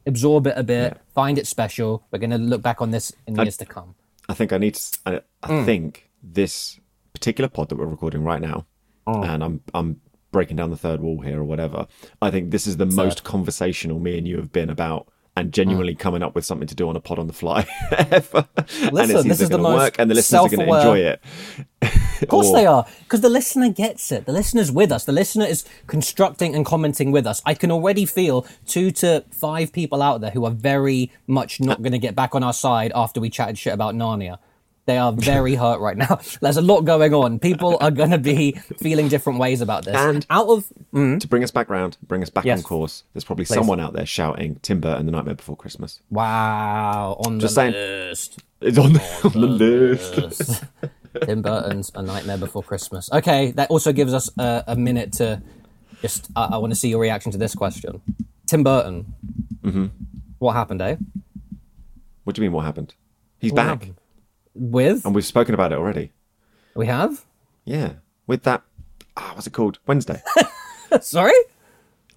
[0.06, 2.04] absorb it a bit, find it special.
[2.12, 3.96] We're gonna look back on this in years to come.
[4.30, 5.00] I think I need to.
[5.06, 5.66] I, I Mm.
[5.66, 6.80] think this
[7.14, 8.66] particular pod that we're recording right now,
[9.08, 9.28] Mm.
[9.34, 11.86] and I'm I'm breaking down the third wall here or whatever.
[12.22, 15.96] I think this is the most conversational me and you have been about, and genuinely
[15.96, 16.00] mm.
[16.00, 18.48] coming up with something to do on a pod on the fly ever.
[18.58, 21.22] and it's this is the most work, and the listeners are going to enjoy it.
[22.22, 24.26] Of course they are, because the listener gets it.
[24.26, 25.06] The listener's with us.
[25.06, 27.42] The listener is constructing and commenting with us.
[27.46, 31.80] I can already feel two to five people out there who are very much not
[31.80, 34.38] uh, going to get back on our side after we chatted shit about Narnia.
[34.86, 36.20] They are very hurt right now.
[36.42, 37.40] There's a lot going on.
[37.40, 39.96] People are going to be feeling different ways about this.
[39.96, 42.60] And- out of To bring us back round, bring us back Yes.
[42.60, 43.04] on course.
[43.14, 46.02] There's probably someone out there shouting Tim Burton, The Nightmare Before Christmas.
[46.10, 47.74] wow on Just the saying.
[47.74, 48.40] list.
[48.62, 50.64] It's on, on the list.
[51.26, 53.10] Tim Burton's A Nightmare Before Christmas.
[53.12, 55.42] Okay, that also gives us a, a minute to
[56.02, 56.30] just.
[56.36, 58.02] I I want to see your reaction to this question.
[58.48, 59.14] Tim Burton.
[59.64, 59.86] Mm-hmm.
[60.40, 60.96] What happened, eh?
[62.24, 62.54] What do you mean?
[62.54, 62.96] What happened?
[63.40, 63.96] He's What back, happened?
[64.56, 66.12] With and we've spoken about it already.
[66.76, 67.26] we have.
[67.66, 67.94] Yeah,
[68.28, 68.62] with that.
[69.18, 69.80] Ah, what's it called?
[69.88, 70.22] Wednesday.
[71.02, 71.34] Sorry.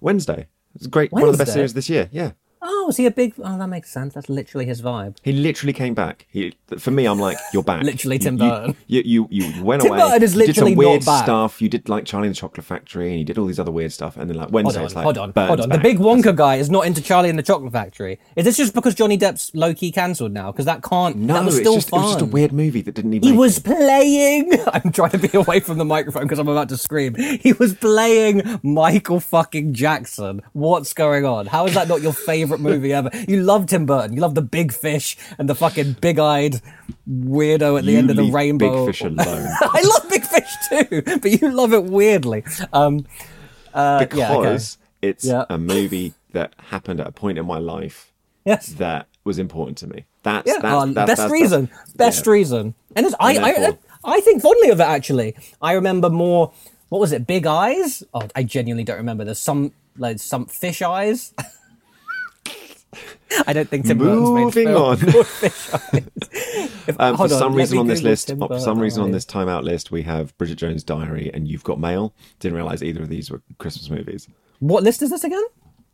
[0.01, 0.47] Wednesday.
[0.75, 1.11] It's great.
[1.11, 2.09] One of the best series this year.
[2.11, 2.31] Yeah.
[2.61, 3.33] Oh, was he a big?
[3.37, 4.13] Oh, that makes sense.
[4.13, 5.17] That's literally his vibe.
[5.23, 6.25] He literally came back.
[6.29, 7.83] He, for me, I'm like, you're back.
[7.83, 8.75] Literally Tim Burton.
[8.87, 10.01] You, you, you, went Tim away.
[10.01, 11.23] Burton is you did literally some not weird back.
[11.23, 11.61] stuff.
[11.61, 13.91] You did like Charlie and the Chocolate Factory, and you did all these other weird
[13.91, 14.17] stuff.
[14.17, 15.69] And then like Hold Wednesday, on, it's like, hold on, Burton's hold on.
[15.69, 18.19] The big Wonka guy is not into Charlie and the Chocolate Factory.
[18.35, 20.51] Is this just because Johnny Depp's low key cancelled now?
[20.51, 21.15] Because that can't.
[21.17, 21.99] No, that was it's still just, fun.
[21.99, 23.27] it was just a weird movie that didn't even.
[23.27, 23.65] He was it.
[23.65, 24.51] playing.
[24.73, 27.15] I'm trying to be away from the microphone because I'm about to scream.
[27.15, 30.41] He was playing Michael fucking Jackson.
[30.53, 31.45] What's going on?
[31.45, 33.09] How is that not your favorite movie ever?
[33.27, 34.15] You love Tim Burton.
[34.15, 36.61] You love the big fish and the fucking big-eyed
[37.09, 38.85] weirdo at the You end of the rainbow.
[38.85, 39.47] Big Fish alone.
[39.61, 42.43] I love Big Fish too, but you love it weirdly.
[42.73, 43.05] Um,
[43.73, 44.57] uh, because yeah, okay.
[45.01, 45.45] it's Yeah.
[45.49, 48.11] a movie that happened at a point in my life
[48.45, 48.67] yes.
[48.73, 50.05] that was important to me.
[50.23, 51.69] That's, Yeah, that's, uh, that's best that's- reason.
[51.95, 52.73] best reason.
[52.95, 55.35] And it's, I, I, I think fondly of it actually.
[55.61, 56.51] I remember more.
[56.89, 57.27] What was it?
[57.27, 58.01] Big eyes?
[58.13, 59.25] Oh, I genuinely don't remember.
[59.25, 61.33] There's some like some fish eyes.
[63.47, 64.97] I don't think Tim Burton's made a Moving on.
[64.99, 66.07] called Fish Eyes.
[66.87, 69.11] If- Um, for on, some reason on this Google list, Tim for some reason on
[69.11, 72.13] this timeout list, we have Bridget Jones' Diary and You've Got Mail.
[72.39, 74.27] Didn't realize either of these were Christmas movies.
[74.59, 75.43] What list is this again?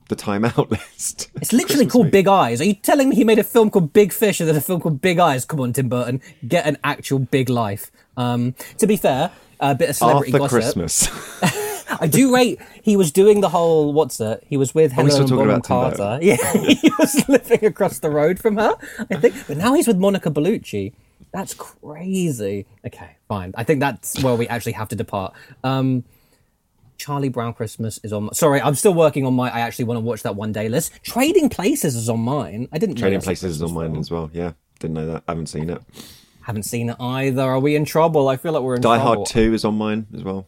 [0.09, 1.29] The timeout list.
[1.35, 2.61] It's literally called Big Eyes.
[2.61, 4.79] Are you telling me he made a film called Big Fish and then a film
[4.81, 5.45] called Big Eyes?
[5.45, 7.89] Come on, Tim Burton, get an actual big life.
[8.15, 10.75] Um, to be fair, A bit of celebrity Arthur gossip.
[10.75, 11.07] Christmas.
[11.99, 12.59] I do rate.
[12.81, 14.43] He was doing the whole what's it?
[14.47, 16.19] He was with we Helena Bonham Carter.
[16.21, 18.75] Yeah, he was living across the road from her.
[19.11, 20.93] I think, but now he's with Monica Bellucci.
[21.31, 22.65] That's crazy.
[22.85, 23.53] Okay, fine.
[23.55, 25.33] I think that's where we actually have to depart.
[25.63, 26.03] Um,
[26.97, 28.25] Charlie Brown Christmas is on.
[28.25, 29.49] My, sorry, I'm still working on my.
[29.49, 30.93] I actually want to watch that one day list.
[31.03, 32.67] Trading Places is on mine.
[32.71, 32.95] I didn't.
[32.95, 34.29] Trading Places is on mine as well.
[34.31, 35.23] Yeah, didn't know that.
[35.27, 35.81] I haven't seen it.
[36.41, 37.41] Haven't seen it either.
[37.41, 38.27] Are we in trouble?
[38.27, 39.15] I feel like we're in Die trouble.
[39.15, 40.45] Hard Two is on mine as well.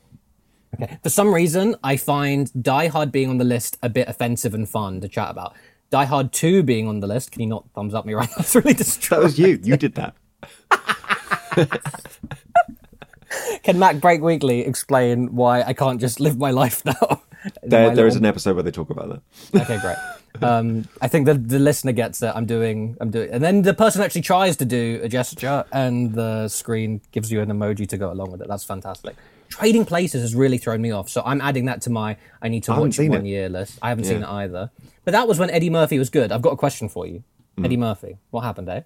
[0.82, 0.98] Okay.
[1.04, 4.68] For some reason, I find Die Hard being on the list a bit offensive and
[4.68, 5.56] fun to chat about.
[5.92, 8.36] Die Hard 2 being on the list, can you not thumbs up me right now?
[8.40, 9.60] It's really That was you.
[9.64, 10.16] You did that.
[13.64, 17.22] Can MacBreak Weekly explain why I can't just live my life now?
[17.62, 19.62] There, there is an episode where they talk about that.
[19.62, 19.98] Okay, great.
[20.42, 22.32] Um, I think the the listener gets it.
[22.34, 26.14] I'm doing, I'm doing, and then the person actually tries to do a gesture, and
[26.14, 28.48] the screen gives you an emoji to go along with it.
[28.48, 29.16] That's fantastic.
[29.50, 32.64] Trading Places has really thrown me off, so I'm adding that to my I need
[32.64, 33.30] to haven't watch one it.
[33.30, 33.80] year list.
[33.82, 34.10] I haven't Yeah.
[34.12, 34.72] seen it either,
[35.04, 36.32] but that was when Eddie Murphy was good.
[36.32, 37.24] I've got a question for you,
[37.58, 37.66] Mm.
[37.66, 38.18] Eddie Murphy.
[38.32, 38.82] What happened, eh?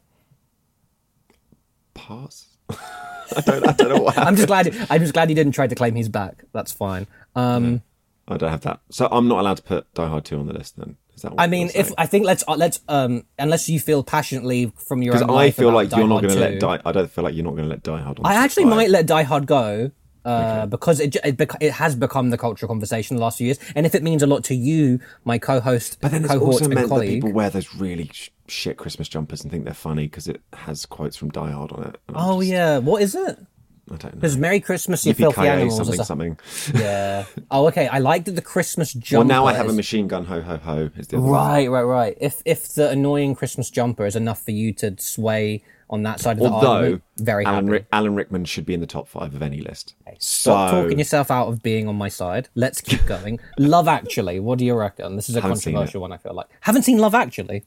[1.93, 2.47] Pass.
[2.69, 3.67] I don't.
[3.67, 4.27] I don't know what happened.
[4.29, 4.87] I'm just glad.
[4.89, 6.43] I'm just glad he didn't try to claim he's back.
[6.53, 7.07] That's fine.
[7.35, 7.81] Um,
[8.27, 8.79] I don't have that.
[8.89, 10.77] So I'm not allowed to put Die Hard Two on the list.
[10.77, 11.33] Then is that?
[11.37, 15.13] I mean, if I think let's uh, let's um unless you feel passionately from your
[15.13, 16.79] because I feel like you're not going to let Die.
[16.85, 18.25] I don't feel like you're not going to let Die Hard on.
[18.25, 19.91] I actually might let Die Hard go
[20.25, 23.85] uh, because it, it it has become the cultural conversation the last few years, and
[23.85, 27.01] if it means a lot to you, my co-host, But then it's also meant that
[27.01, 30.85] people wear those really sh- shit Christmas jumpers and think they're funny because it has
[30.85, 31.97] quotes from Die Hard on it.
[32.13, 33.37] Oh just- yeah, what is it?
[33.91, 34.09] I don't know.
[34.11, 35.77] Because Merry Christmas, you filthy animals.
[35.77, 36.39] something is a- something.
[36.75, 37.25] Yeah.
[37.51, 37.87] Oh, okay.
[37.87, 39.25] I like that the Christmas jumper.
[39.25, 40.25] Well, now I have a machine gun.
[40.25, 40.89] Ho ho ho.
[40.95, 41.33] Is the other one.
[41.33, 42.17] Right, right, right.
[42.21, 46.37] If if the annoying Christmas jumper is enough for you to sway on that side
[46.37, 47.71] of the Although argument, very Alan, happy.
[47.71, 49.95] Rick- Alan Rickman should be in the top five of any list.
[50.19, 52.49] Stop so talking yourself out of being on my side.
[52.55, 53.39] Let's keep going.
[53.57, 55.15] Love Actually, what do you reckon?
[55.15, 56.11] This is a Haven't controversial one.
[56.11, 57.63] I feel like haven't seen Love Actually.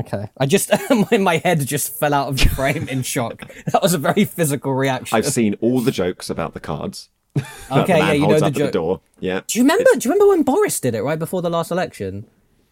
[0.00, 0.70] Okay, I just
[1.10, 3.50] my, my head just fell out of the frame in shock.
[3.72, 5.16] That was a very physical reaction.
[5.16, 7.10] I've seen all the jokes about the cards.
[7.70, 8.66] Okay, yeah, you know the joke.
[8.66, 9.00] the door.
[9.20, 9.40] Yeah.
[9.46, 9.90] Do you remember?
[9.98, 12.26] Do you remember when Boris did it right before the last election?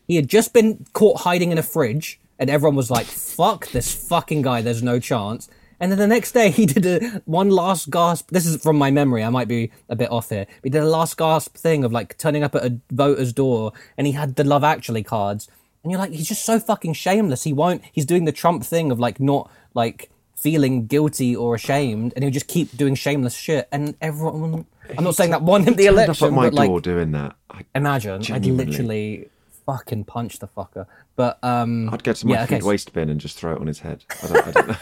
[0.07, 3.95] He had just been caught hiding in a fridge, and everyone was like, "Fuck this
[3.95, 4.63] fucking guy!
[4.63, 5.49] There's no chance."
[5.79, 8.31] And then the next day, he did a one last gasp.
[8.31, 9.23] This is from my memory.
[9.23, 10.47] I might be a bit off here.
[10.47, 13.73] But he did a last gasp thing of like turning up at a voter's door,
[13.97, 15.49] and he had the Love Actually cards.
[15.83, 17.45] And you're like, he's just so fucking shameless.
[17.45, 17.83] He won't.
[17.93, 22.33] He's doing the Trump thing of like not like feeling guilty or ashamed, and he'll
[22.33, 23.69] just keep doing shameless shit.
[23.73, 24.67] And everyone.
[24.97, 27.13] I'm not saying that won him the election, up at my but like door doing
[27.13, 27.37] that.
[27.49, 29.31] I, imagine I'd literally
[29.71, 30.87] fucking punch the fucker.
[31.17, 33.67] But um, I'd go to my yeah, okay, waste bin and just throw it on
[33.67, 34.05] his head.
[34.23, 34.77] I don't, I don't know.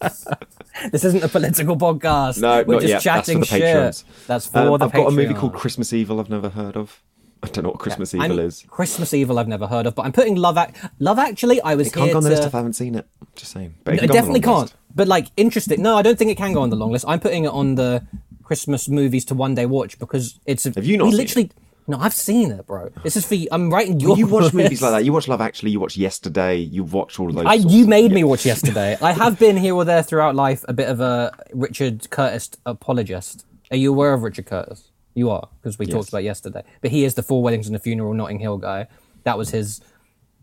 [0.92, 2.40] this isn't a political podcast.
[2.40, 3.04] No, we're just yet.
[3.04, 4.04] That's for the shit.
[4.26, 7.02] That's for Um, the I've got a movie called Christmas Evil I've never heard of.
[7.42, 8.64] I don't know what Christmas I'm- Evil is.
[8.68, 9.38] Christmas Evil.
[9.38, 10.58] I've never heard of, but I'm putting Love.
[10.58, 12.34] Ac- Love Actually, I was It can't go on the to.
[12.34, 13.06] list if I haven't seen it.
[13.36, 13.74] Just saying.
[13.84, 14.60] But No, it on the definitely can't.
[14.62, 14.74] list.
[14.94, 15.80] But like, interesting.
[15.82, 17.04] No, I don't think it can go on the long list.
[17.06, 18.04] I'm putting it on the
[18.42, 20.64] Christmas movies to one day watch because it's.
[20.64, 21.50] Have you not we literally.
[21.90, 22.90] No, I've seen it, bro.
[23.02, 23.48] This is for you.
[23.50, 24.16] I'm writing your.
[24.18, 25.04] You watch movies like that.
[25.06, 25.70] You watch Love Actually.
[25.70, 26.56] You watch Yesterday.
[26.56, 27.46] You watch all of those.
[27.46, 28.96] I, you made me watch yesterday.
[29.00, 33.46] I have been here or there throughout life a bit of a Richard Curtis apologist.
[33.70, 34.90] Are you aware of Richard Curtis?
[35.14, 35.94] You are, because we Yes.
[35.94, 36.62] talked about yesterday.
[36.82, 38.86] But he is the Four Weddings and a Funeral Notting Hill guy.
[39.24, 39.80] That was his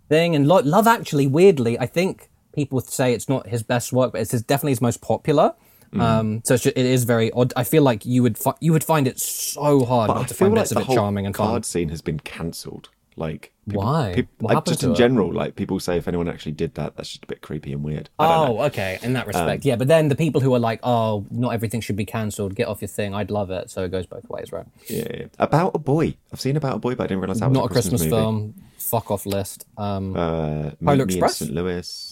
[0.10, 0.36] thing.
[0.36, 4.22] And Lo- Love Actually, weirdly, I think people say it's not his best work, but
[4.22, 5.54] it's his, definitely his most popular.
[5.96, 6.02] Mm.
[6.02, 7.54] Um, so it is very odd.
[7.56, 10.28] I feel like you would fi- you would find it so hard But not I
[10.28, 11.64] to feel find like bits of it charming and card fun.
[11.64, 12.90] scene has been cancelled.
[13.18, 14.12] Like people, Why?
[14.14, 14.96] peop- What like, just in it?
[14.98, 17.82] general, like people say if anyone actually did that, that's just a bit creepy and
[17.82, 18.10] weird.
[18.20, 18.62] Oh, know.
[18.64, 19.00] okay.
[19.02, 19.78] In that respect, Um, yeah.
[19.78, 22.56] But then the people who are like, "Oh, not everything should be cancelled.
[22.56, 23.72] Get off your thing." I'd love it.
[23.72, 24.66] So it goes both ways, right?
[24.90, 25.26] Yeah, yeah.
[25.40, 26.16] About a boy.
[26.34, 28.10] I've seen About a Boy, but I didn't realize that was Not a Christmas, movie.
[28.12, 28.54] film.
[28.80, 29.66] Fuck off list.
[29.78, 31.38] Um, Uh, Polar Meet Me in Express?
[31.38, 31.54] St.
[31.54, 32.12] Louis.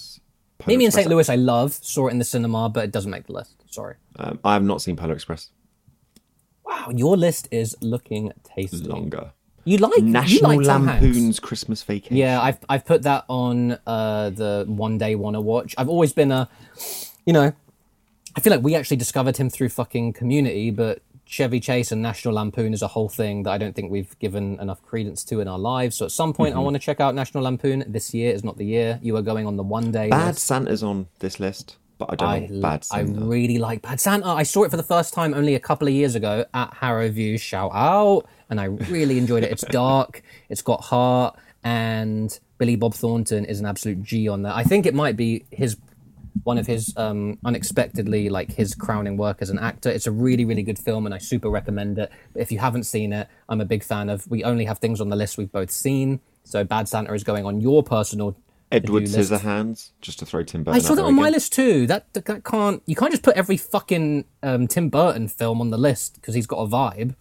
[0.60, 1.10] Polar Me in St.
[1.10, 1.30] Louis.
[1.30, 1.74] I love.
[1.74, 3.64] Saw it in the cinema, but it doesn't make the list.
[3.70, 3.96] Sorry.
[4.18, 5.50] Um, I have not seen Polar Express.
[6.66, 8.78] Wow, your list is looking tasty.
[8.78, 9.32] Longer.
[9.66, 10.68] You like National you like.
[10.68, 12.18] Lampoon's Christmas Vacation.
[12.18, 15.74] Yeah, I've I've put that on uh, the one day wanna watch.
[15.78, 16.50] I've always been a,
[17.26, 17.54] you know,
[18.36, 22.34] I feel like we actually discovered him through fucking Community, but Chevy Chase and National
[22.36, 25.48] Lampoon is a whole thing that I don't think we've given enough credence to in
[25.48, 25.96] our lives.
[25.98, 26.64] So at some point, I Mm-hmm.
[26.66, 27.84] want to check out National Lampoon.
[27.88, 29.00] This year is not the year.
[29.02, 30.10] You are going on the one day.
[30.10, 30.46] Bad list.
[30.46, 33.20] Santa's on this list, but I don't I, know Bad Santa.
[33.22, 34.28] I really like Bad Santa.
[34.28, 37.10] I saw it for the first time only a couple of years ago at Harrow
[37.10, 37.38] View.
[37.38, 38.26] Shout out!
[38.50, 39.52] And I really enjoyed it.
[39.52, 44.56] It's dark, it's got heart, and Billy Bob Thornton is an absolute G on that.
[44.56, 45.78] I think it might be his
[46.44, 49.90] one of his um, unexpectedly like his crowning work as an actor.
[49.90, 52.12] It's a really really good film, and I super recommend it.
[52.34, 54.30] But if you haven't seen it, I'm a big fan of.
[54.30, 56.20] We only have things on the list we've both seen.
[56.44, 58.36] So Bad Santa is going on your personal
[58.72, 59.04] Edward.
[59.04, 60.80] Scissorhands, just to throw Tim Burton.
[60.80, 61.34] I saw that on my again.
[61.34, 61.88] list too.
[61.88, 65.70] That, that that can't you can't just put every fucking um, Tim Burton film on
[65.70, 67.16] the list because he's got a vibe.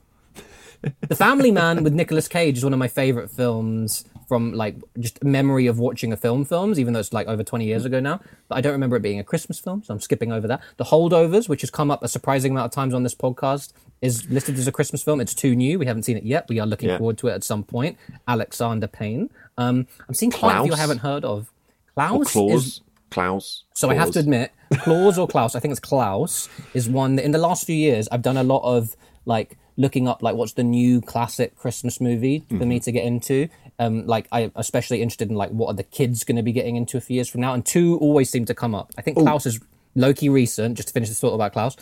[1.09, 5.23] the Family Man with Nicolas Cage is one of my favorite films from like just
[5.23, 8.19] memory of watching a film films, even though it's like over twenty years ago now.
[8.49, 10.63] But I don't remember it being a Christmas film, so I'm skipping over that.
[10.79, 14.27] The Holdovers, which has come up a surprising amount of times on this podcast, is
[14.31, 15.21] listed as a Christmas film.
[15.21, 15.79] It's too new.
[15.79, 16.47] We haven't seen it yet.
[16.49, 16.97] We are looking Yeah.
[16.97, 17.99] forward to it at some point.
[18.27, 19.29] Alexander Payne.
[19.59, 21.53] Um, I'm seeing quite a few I haven't heard of.
[21.95, 23.65] Klaus is Klaus.
[23.75, 27.25] so I have to admit, Klaus or Klaus, I think it's Klaus, is one that
[27.27, 30.53] in the last few years I've done a lot of like looking up like what's
[30.53, 33.49] the new classic Christmas movie for me to get into.
[33.79, 36.77] Um, like I'm especially interested in like what are the kids going to be getting
[36.77, 38.93] into a few years from now, and two always seem to come up.
[38.99, 39.61] I think Klaus is
[39.95, 40.77] low key recent.
[40.77, 41.77] Just to finish this thought about Klaus,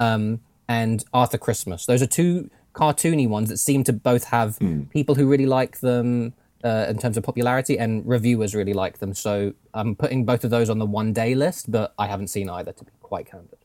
[0.00, 1.86] um, and Arthur Christmas.
[1.86, 4.58] Those are two cartoony ones that seem to both have
[4.90, 9.14] people who really like them uh, in terms of popularity and reviewers really like them.
[9.14, 12.48] So I'm putting both of those on the one day list, but I haven't seen
[12.48, 13.58] either to be quite candid.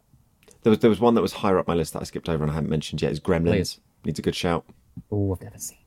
[0.63, 2.43] There was, there was one that was higher up my list that I skipped over
[2.43, 3.11] and I haven't mentioned yet.
[3.11, 3.43] Is Gremlins.
[3.51, 3.79] Please.
[4.05, 4.65] Needs a good shout.
[5.11, 5.77] Oh, I've never seen.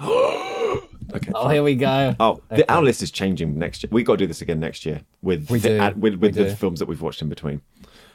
[1.14, 1.30] Okay.
[1.36, 2.16] Oh, here we go.
[2.18, 3.88] Oh, the, our list is changing next year.
[3.92, 5.78] We got to do this again next year with We the, do.
[5.78, 6.54] add- with, We the do.
[6.56, 7.62] films that we've watched in between.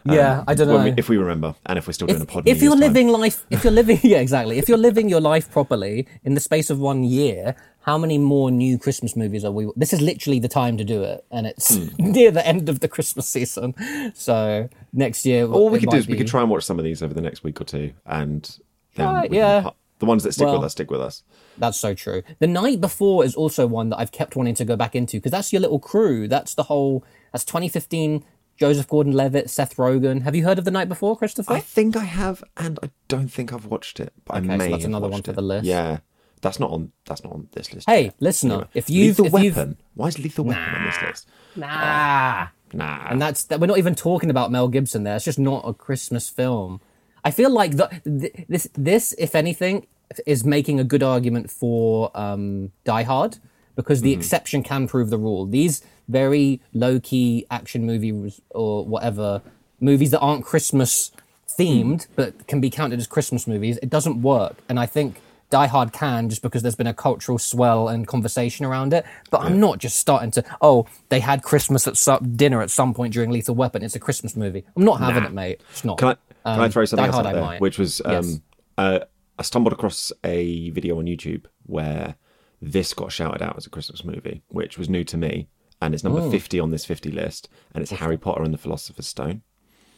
[0.04, 0.84] yeah, um, I don't know.
[0.84, 2.44] We, if we remember, and if we're still doing if, a pod.
[2.48, 2.80] if you're year's time.
[2.82, 4.58] living life, if you're living, yeah, exactly.
[4.58, 8.52] If you're living your life properly in the space of one year, how many more
[8.52, 9.68] new Christmas movies are we?
[9.76, 11.88] This is literally the time to do it, and it's Hmm.
[12.12, 13.74] near the end of the Christmas season.
[14.16, 16.86] So next year, all we could do is we could try and watch some of
[16.86, 18.58] these over the next week or two, and
[18.96, 19.70] then Right, we can yeah.
[20.00, 21.24] the ones that stick Well- with us stick with us.
[21.58, 22.24] That's so true.
[22.40, 25.32] The night before is also one that I've kept wanting to go back into because
[25.32, 26.28] that's your little crew.
[26.28, 27.04] That's the whole.
[27.34, 28.24] That's 2015.
[28.58, 30.22] Joseph Gordon-Levitt, Seth Rogen.
[30.22, 31.54] Have you heard of the night before, Christopher?
[31.54, 34.70] I think I have, and I don't think I've watched it, but Okay, I so
[34.72, 35.34] that's another one for it.
[35.36, 35.66] the list.
[35.66, 35.98] Yeah,
[36.42, 36.92] that's not on.
[37.06, 37.90] That's not on this list.
[37.90, 38.16] Hey, yet.
[38.20, 38.70] listener, Anyway.
[38.74, 41.28] if you've Lethal if you've Weapon, why is Lethal Weapon on this list?
[41.56, 43.60] nah, Nah, and that's that.
[43.60, 45.16] We're not even talking about Mel Gibson there.
[45.18, 46.80] It's just not a Christmas film.
[47.24, 49.88] I feel like the, th- this this, if anything,
[50.26, 53.38] is making a good argument for um, Die Hard
[53.76, 55.46] because the exception can prove the rule.
[55.46, 59.42] These very low key action movies or whatever
[59.80, 61.12] movies that aren't Christmas
[61.60, 64.56] themed but can be counted as Christmas movies, it doesn't work.
[64.70, 65.20] And I think
[65.52, 69.06] Die Hard can just because there's been a cultural swell and conversation around it.
[69.30, 72.94] But I'm not just starting to, oh, they had Christmas at some, dinner at some
[72.96, 73.84] point during Lethal Weapon.
[73.84, 74.66] It's a Christmas movie.
[74.76, 75.30] I'm not having Nah.
[75.30, 75.62] it, mate.
[75.70, 76.00] It's not.
[76.00, 77.60] Can I can I Um, throw something Die else Hard out there?
[77.60, 78.40] Which was um, Yes.
[78.80, 79.00] uh,
[79.38, 82.16] I stumbled across a video on YouTube where
[82.62, 85.48] this got shouted out as a Christmas movie, which was new to me,
[85.82, 86.32] and it's number Oh.
[86.32, 89.42] fifty on this fifty list, and it's Harry Potter and the Philosopher's Stone.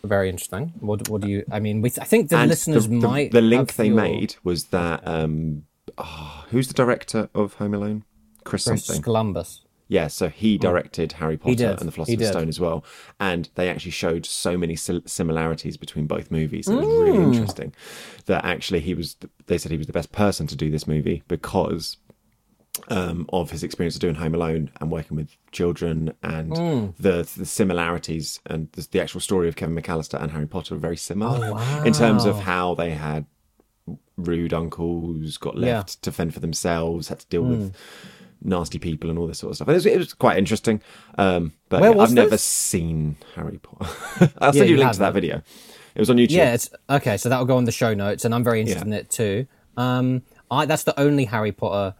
[0.06, 0.74] Very interesting.
[0.82, 3.32] What, what do you, I mean, we, I think the and listeners the, the- might.
[3.32, 5.64] the link they your- made was that um,
[5.98, 8.04] oh, who's the director of Home Alone?
[8.44, 9.02] Chris Chris something.
[9.02, 9.62] Columbus.
[9.88, 12.28] Yeah, so he directed Harry Potter and the He Philosopher's.
[12.30, 12.84] Stone as well,
[13.20, 16.68] and they actually showed so many similarities between both movies.
[16.68, 17.36] It was really Mm.
[17.36, 17.74] interesting
[18.26, 19.16] that actually he was.
[19.46, 21.98] They said he was the best person to do this movie because
[22.90, 26.94] um, of his experience of doing Home Alone and working with children, and Mm.
[26.98, 30.80] the the similarities and the, the actual story of Kevin McAllister and Harry Potter are
[30.80, 33.26] very similar Oh, in terms of how they had
[34.18, 35.78] rude uncles, got Yeah.
[35.78, 37.74] Left to fend for themselves, had to deal with
[38.46, 39.70] nasty people and all this sort of stuff.
[39.70, 40.82] It was, it was quite interesting.
[41.18, 42.44] Um, but yeah, I've never this?
[42.44, 43.90] seen Harry Potter.
[44.40, 45.42] I'll Yeah, send you a link to that video.
[45.96, 46.32] It was on YouTube.
[46.32, 47.18] Yeah, it's okay.
[47.18, 48.94] So that'll go on the show notes, and I'm very interested Yeah.
[48.96, 49.48] in it too.
[49.78, 51.96] Um, I that's the only Harry Potter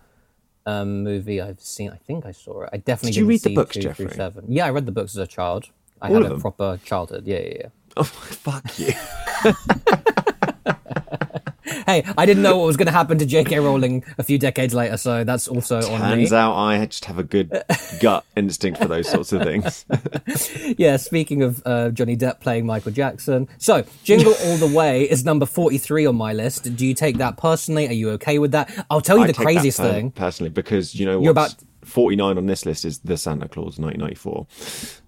[0.66, 1.90] um movie I've seen.
[1.92, 2.70] I think I saw it.
[2.74, 4.10] I definitely Did you didn't read the books, two Jeffrey?
[4.10, 4.46] seven.
[4.48, 5.70] Yeah, I read the books as a child.
[6.02, 7.26] I All had a proper childhood.
[7.26, 7.68] Yeah, yeah, yeah.
[7.98, 8.94] Oh, fuck you.
[11.86, 13.60] Hey, I didn't know what was going to happen to J.K.
[13.60, 16.16] Rowling a few decades later, so that's also on me.
[16.24, 17.52] Turns out I just have a good
[18.00, 19.86] gut instinct for those sorts of things.
[20.78, 23.48] Yeah, speaking of uh, Johnny Depp playing Michael Jackson.
[23.58, 26.76] So, Jingle All the Way is number 43 on my list.
[26.76, 27.88] Do you take that personally?
[27.88, 28.86] Are you okay with that?
[28.90, 30.12] I'll tell you I the craziest thing.
[30.12, 34.48] personally because you know You're about- 49 on this list is the Santa Claus 1994.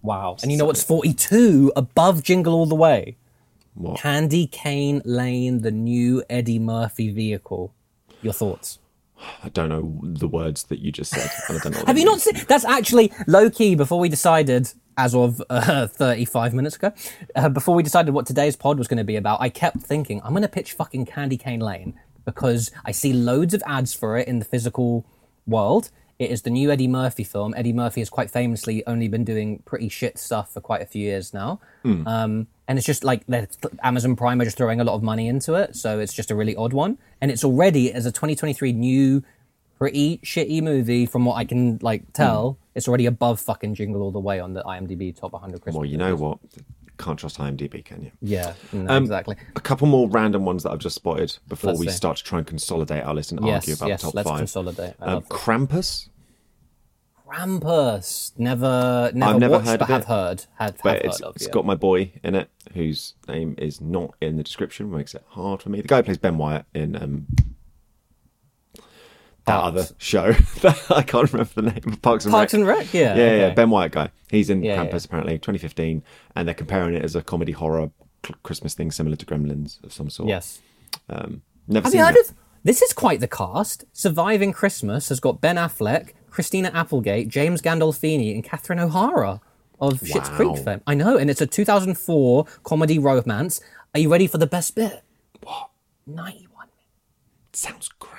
[0.01, 0.35] Wow.
[0.43, 3.15] And you know what's 42 above Jingle All the Way?
[3.75, 3.99] What?
[3.99, 7.73] Candy Cane Lane, the new Eddie Murphy vehicle.
[8.21, 8.79] Your thoughts?
[9.43, 11.29] I don't know the words that you just said.
[11.50, 12.41] I don't know Have you not seen?
[12.47, 13.75] That's actually low key.
[13.75, 16.91] Before we decided, as of uh, thirty-five minutes ago,
[17.35, 20.21] uh, before we decided what today's pod was going to be about, I kept thinking
[20.23, 24.17] I'm going to pitch fucking Candy Cane Lane because I see loads of ads for
[24.17, 25.06] it in the physical
[25.47, 25.91] world.
[26.17, 27.54] It is the new Eddie Murphy film.
[27.56, 31.04] Eddie Murphy has quite famously only been doing pretty shit stuff for quite a few
[31.04, 31.60] years now.
[31.83, 33.47] Um, and it's just like the
[33.83, 36.35] Amazon Prime are just throwing a lot of money into it, so it's just a
[36.35, 36.97] really odd one.
[37.21, 39.23] And it's already as a 2023 new,
[39.77, 41.05] pretty shitty movie.
[41.05, 44.53] From what I can like tell, it's already above fucking Jingle All the Way on
[44.53, 45.79] the IMDb top 100 Christmas.
[45.79, 46.39] Well, you know what?
[46.97, 48.11] Can't trust IMDb, can you?
[48.21, 49.35] Yeah, no, Um, exactly.
[49.57, 51.91] A couple more random ones that I've just spotted before Let's we see.
[51.93, 54.01] start to try and consolidate our list and Yes, argue about yes.
[54.01, 54.37] the top Let's five.
[54.39, 54.93] consolidate.
[55.01, 55.21] I Um.
[55.23, 56.07] Krampus,
[57.28, 58.32] Krampus.
[58.38, 60.46] Never, never I've never watched, heard but of have it, heard.
[60.60, 61.36] Have, but have it's, heard of.
[61.36, 61.52] it's yeah.
[61.52, 65.62] got my boy in it, whose name is not in the description, makes it hard
[65.62, 65.82] for me.
[65.82, 67.26] The guy who plays Ben Wyatt in um,
[69.46, 69.67] that Parks.
[69.67, 70.34] other show.
[70.96, 72.60] I can't remember the name of Parks and Parks Rec.
[72.60, 72.94] and Rec.
[72.94, 73.54] Yeah, yeah, yeah.
[73.54, 74.10] Ben Wyatt guy.
[74.30, 75.06] He's in Yeah, Krampus yeah.
[75.06, 76.04] apparently, 2015,
[76.36, 77.92] and they're comparing it as a comedy horror
[78.26, 80.30] cl- Christmas thing similar to Gremlins of some sort.
[80.30, 80.62] Yes.
[81.10, 82.30] Um, never Have seen you heard that.
[82.30, 82.36] of?
[82.63, 83.86] This is quite the cast.
[83.94, 89.40] Surviving Christmas has got Ben Affleck, Christina Applegate, James Gandolfini, and Catherine O'Hara
[89.79, 90.81] of Schitt's Creek fame.
[90.86, 93.62] I know, and it's a 2004 comedy romance.
[93.94, 95.02] Are you ready for the best bit?
[95.44, 95.69] What?
[96.06, 96.67] 91
[97.54, 98.12] Sounds great.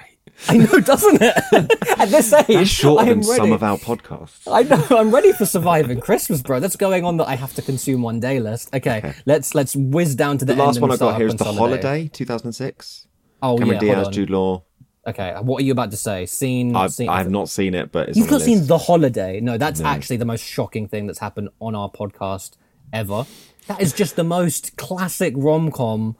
[0.48, 1.36] I know, doesn't it?
[2.00, 3.40] At this age, That's shorter I am than ready.
[3.42, 4.50] some of our podcasts.
[4.50, 4.98] I know.
[4.98, 6.58] I'm ready for surviving Christmas, bro.
[6.58, 8.74] That's going on that I have to consume one day list.
[8.74, 11.34] Okay, let's let's whiz down to the, The last end one I got here is
[11.34, 11.44] The.
[11.44, 13.08] Holiday, 2006.
[13.42, 14.08] Oh Cameron yeah, Diaz.
[14.08, 14.64] Jude Law.
[15.06, 16.26] Okay, what are you about to say?
[16.26, 16.74] Seen?
[16.74, 18.66] I've, seen I have not seen it, but it's You've the not seen.
[18.66, 19.40] The Holiday?
[19.40, 22.52] No, that's actually the most shocking thing that's happened on our podcast
[22.92, 23.24] ever.
[23.68, 26.16] That is just the most classic rom com.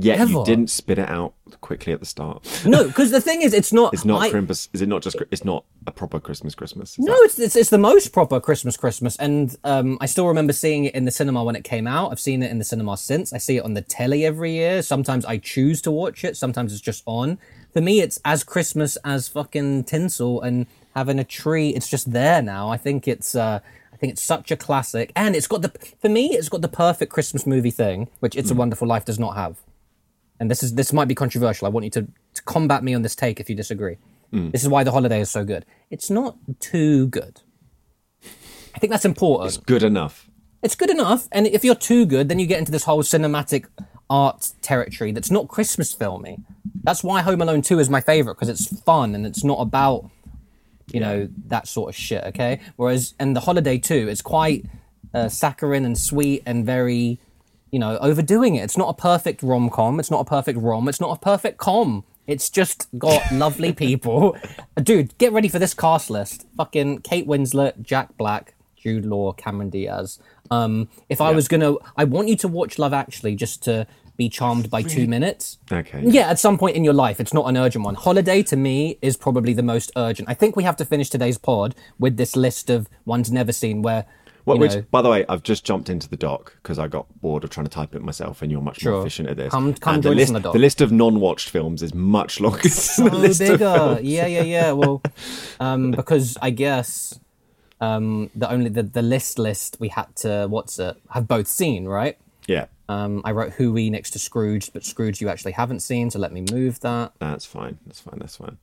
[0.00, 2.46] Yet you didn't spit it out quickly at the start.
[2.64, 3.92] No, because the thing is, it's not.
[3.94, 4.68] It's not I- Krampus.
[4.72, 5.16] Is it not just?
[5.30, 6.92] It's not a proper Christmas Christmas.
[6.92, 10.28] Is No, that- it's, it's it's the most proper Christmas Christmas, and um, I still
[10.28, 12.12] remember seeing it in the cinema when it came out.
[12.12, 13.32] I've seen it in the cinema since.
[13.32, 14.82] I see it on the telly every year.
[14.82, 16.36] Sometimes I choose to watch it.
[16.36, 17.38] Sometimes it's just on.
[17.72, 21.70] For me, it's as Christmas as fucking tinsel and having a tree.
[21.70, 22.70] It's just there now.
[22.70, 23.60] I think it's uh,
[23.92, 26.68] I think it's such a classic, and it's got the for me, it's got the
[26.68, 29.58] perfect Christmas movie thing, which It's a Wonderful Life does not have.
[30.40, 31.66] And this is this might be controversial.
[31.66, 33.96] I want you to, to combat me on this take if you disagree.
[34.30, 35.64] This is why the holiday is so good.
[35.90, 37.40] It's not too good.
[38.74, 39.48] I think that's important.
[39.48, 40.28] it's good enough.
[40.62, 43.66] It's good enough, and if you're too good, then you get into this whole cinematic
[44.10, 46.38] art territory that's not Christmas filmy.
[46.88, 50.10] That's why Home Alone 2 is my favorite because it's fun and it's not about
[50.90, 52.24] you know that sort of shit.
[52.24, 54.64] Okay, whereas and the Holiday 2 is quite
[55.12, 57.18] uh, saccharine and sweet and very
[57.70, 58.62] you know overdoing it.
[58.62, 60.00] It's not a perfect rom com.
[60.00, 60.88] It's not a perfect rom.
[60.88, 62.04] It's not a perfect com.
[62.26, 64.38] It's just got lovely people.
[64.82, 66.46] Dude, get ready for this cast list.
[66.56, 70.18] Fucking Kate Winslet, Jack Black, Jude Law, Cameron Diaz.
[70.50, 73.86] Um, if I was gonna, I want you to watch Love Actually just to
[74.18, 75.56] be charmed by two minutes.
[75.72, 76.02] Okay.
[76.04, 77.94] Yeah, at some point in your life, it's not an urgent one.
[77.94, 80.28] Holiday to me is probably the most urgent.
[80.28, 83.80] I think we have to finish today's pod with this list of ones never seen.
[83.80, 84.06] Where,
[84.44, 86.88] Well, you which, know, by the way, I've just jumped into the doc because I
[86.88, 89.52] got bored of trying to type it myself, and you're much more efficient at this.
[89.52, 90.52] Come- come and the join us list, the doc.
[90.52, 93.72] the list of non-watched films is much longer than the so list of bigger.
[93.72, 94.02] films.
[94.02, 94.72] Yeah, yeah, yeah.
[94.72, 95.00] Well,
[95.60, 97.20] um, because I guess
[97.80, 101.84] um, the only the, the list list we had to what's it have both seen,
[101.86, 102.18] right?
[102.48, 106.18] Yeah, Um, I wrote Hooey next to Scrooge, but Scrooge you actually haven't seen, so
[106.18, 107.12] let me move that.
[107.18, 107.78] that's fine.
[107.86, 108.18] That's fine.
[108.18, 108.56] That's fine.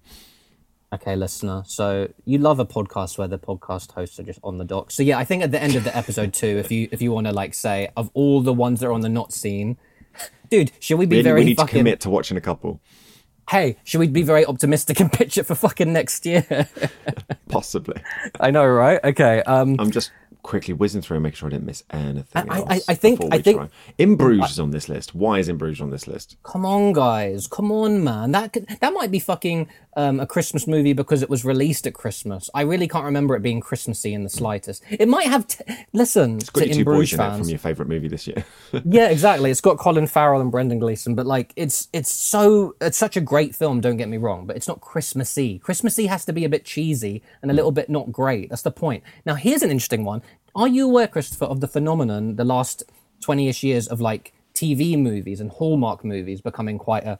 [0.93, 1.63] Okay, listener.
[1.67, 4.91] So you love a podcast where the podcast hosts are just on the doc.
[4.91, 7.11] So yeah, I think at the end of the episode two, if you if you
[7.11, 9.77] want to like say of all the ones that are on the not seen,
[10.49, 11.73] dude, should we be We, very we need fucking?
[11.73, 12.79] to commit to watching a couple,
[13.49, 16.67] Hey, should we be very optimistic and pitch it for fucking next year?
[17.49, 18.01] possibly.
[18.39, 18.99] I know, right?
[19.03, 19.41] Okay.
[19.43, 20.11] Um, I'm just
[20.45, 22.67] quickly whizzing through and making sure I didn't miss anything I- else.
[22.69, 23.69] I- I think- I think- try.
[23.97, 25.15] In Bruges is on this list.
[25.15, 26.37] Why is In Bruges on this list?
[26.43, 27.47] Come on, guys.
[27.47, 28.31] Come on, man.
[28.31, 29.67] That could, that might be fucking
[29.97, 32.49] um, a Christmas movie because it was released at Christmas.
[32.53, 34.83] I really can't remember it being Christmassy in the slightest.
[34.89, 35.47] It might have.
[35.47, 37.39] T- Listen Got to your In two boys Bruges in it fans.
[37.39, 38.43] from your favourite movie this year.
[38.85, 39.51] yeah, exactly.
[39.51, 43.21] It's got Colin Farrell and Brendan Gleeson, but like it's it's so it's such a
[43.21, 43.79] great film.
[43.79, 45.59] Don't get me wrong, but it's not Christmassy.
[45.59, 48.49] Christmassy has to be a bit cheesy and a little bit not great.
[48.49, 49.01] That's the point.
[49.25, 50.21] Now, here's an interesting one.
[50.55, 52.83] Are you aware, Christopher, of the phenomenon the last
[53.21, 57.19] twenty-ish years of like TV movies and Hallmark movies becoming quite a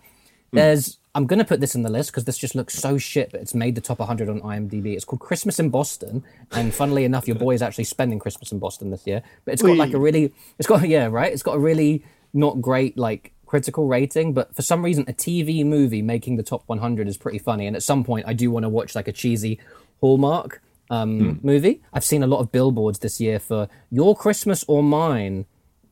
[0.52, 0.58] hmm.
[0.58, 3.42] there's I'm gonna put this in the list because this just looks so shit, but
[3.42, 4.96] it's made the top 100 on IMDb.
[4.96, 8.60] It's called Christmas in Boston, and funnily enough, your boy is actually spending Christmas in
[8.60, 9.24] Boston this year.
[9.46, 11.32] But it's got like a really, it's got yeah, right.
[11.32, 15.66] It's got a really not great like critical rating, but for some reason, a TV
[15.66, 17.66] movie making the top 100 is pretty funny.
[17.66, 19.60] And at some point, I do want to watch like a cheesy
[20.02, 21.82] Hallmark um, movie.
[21.94, 25.46] I've seen a lot of billboards this year for Your Christmas or Mine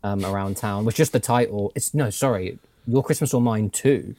[0.03, 1.71] um, around town, with just the title.
[1.75, 4.15] It's no, sorry, Your Christmas or Mine too.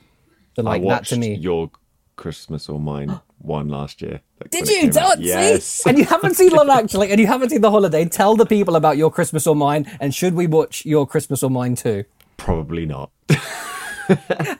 [0.56, 1.34] So I like that watched to me.
[1.34, 1.70] Your
[2.16, 4.20] Christmas or Mine one last year.
[4.40, 4.90] Like, Did you?
[4.90, 5.20] Don't?
[5.20, 5.86] Yes.
[5.86, 8.04] And you haven't seen Love Actually, and you haven't seen The Holiday.
[8.06, 11.50] Tell the people about Your Christmas or Mine, and should we watch Your Christmas or
[11.50, 12.04] Mine too?
[12.36, 13.10] Probably not.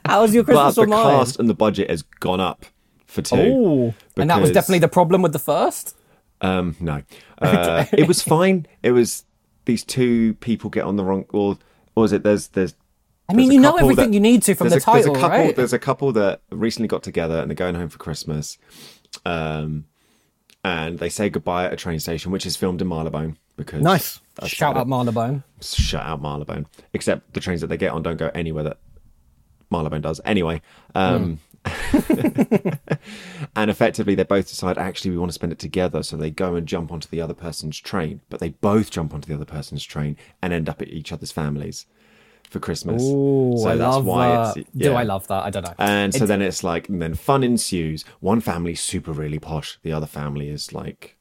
[0.05, 1.19] How's Your But Christmas the or Mine?
[1.19, 2.65] cast and the budget has gone up
[3.05, 3.35] for two.
[3.35, 5.95] Oh, and that was definitely the problem with the first.
[6.41, 7.01] Um, no,
[7.39, 8.65] uh, it was fine.
[8.83, 9.23] It was
[9.65, 11.25] these two people get on the wrong.
[11.31, 11.57] Or,
[11.95, 12.23] or was it?
[12.23, 12.75] There's there's.
[13.27, 14.85] I mean, there's you know everything that- you need to from the a, there's a
[14.85, 15.55] title, couple, right?
[15.55, 18.57] There's a couple that recently got together and they're going home for Christmas,
[19.25, 19.85] um,
[20.63, 24.19] and they say goodbye at a train station, which is filmed in Marylebone because Nice.
[24.45, 24.87] Shout out.
[24.87, 25.43] Marylebone.
[25.61, 26.67] Shout out Marylebone.
[26.93, 28.77] Except the trains that they get on don't go anywhere that
[29.71, 30.21] Marylebone does.
[30.25, 30.61] Anyway,
[30.93, 31.39] um,
[33.55, 36.55] and effectively they both decide actually we want to spend it together, so they go
[36.55, 39.83] and jump onto the other person's train, but they both jump onto the other person's
[39.83, 41.85] train and end up at each other's families
[42.49, 43.01] for Christmas.
[43.03, 44.57] Ooh, so I that's love why that.
[44.57, 44.93] it's Do.
[44.93, 45.43] I love that?
[45.45, 45.73] I don't know.
[45.79, 48.05] And so It's- then it's like, and then fun ensues.
[48.19, 49.79] One family super really posh.
[49.81, 51.17] The other family is like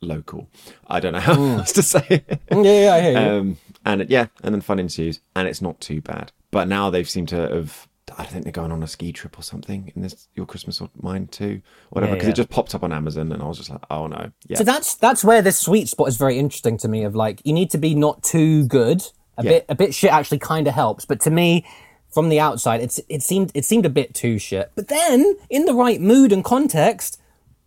[0.00, 0.48] local.
[0.86, 2.40] I don't know how else to say it.
[2.50, 3.18] yeah, yeah, I hear you.
[3.40, 6.32] Um, and it- yeah, and then fun ensues, and it's not too bad.
[6.50, 7.88] But now they've seemed to have.
[8.16, 10.88] I think they're going on a ski trip or something in this your Christmas or
[11.00, 12.14] mine too, whatever.
[12.14, 12.32] Because yeah.
[12.32, 14.64] it just popped up on Amazon, and I was just like, oh no, yeah, So
[14.64, 17.02] that's that's where this sweet spot is very interesting to me.
[17.02, 19.02] Of like, you need to be not too good.
[19.38, 19.50] A Yeah.
[19.50, 21.66] bit a bit shit actually kind of helps, but to me,
[22.08, 24.72] from the outside, it's it seemed it seemed a bit too shit.
[24.74, 27.20] But then, in the right mood and context,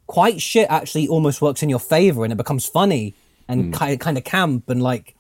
[0.08, 3.14] quite shit actually almost works in your favor, and it becomes funny
[3.48, 3.72] and hmm.
[3.72, 5.16] kind kind of camp and like.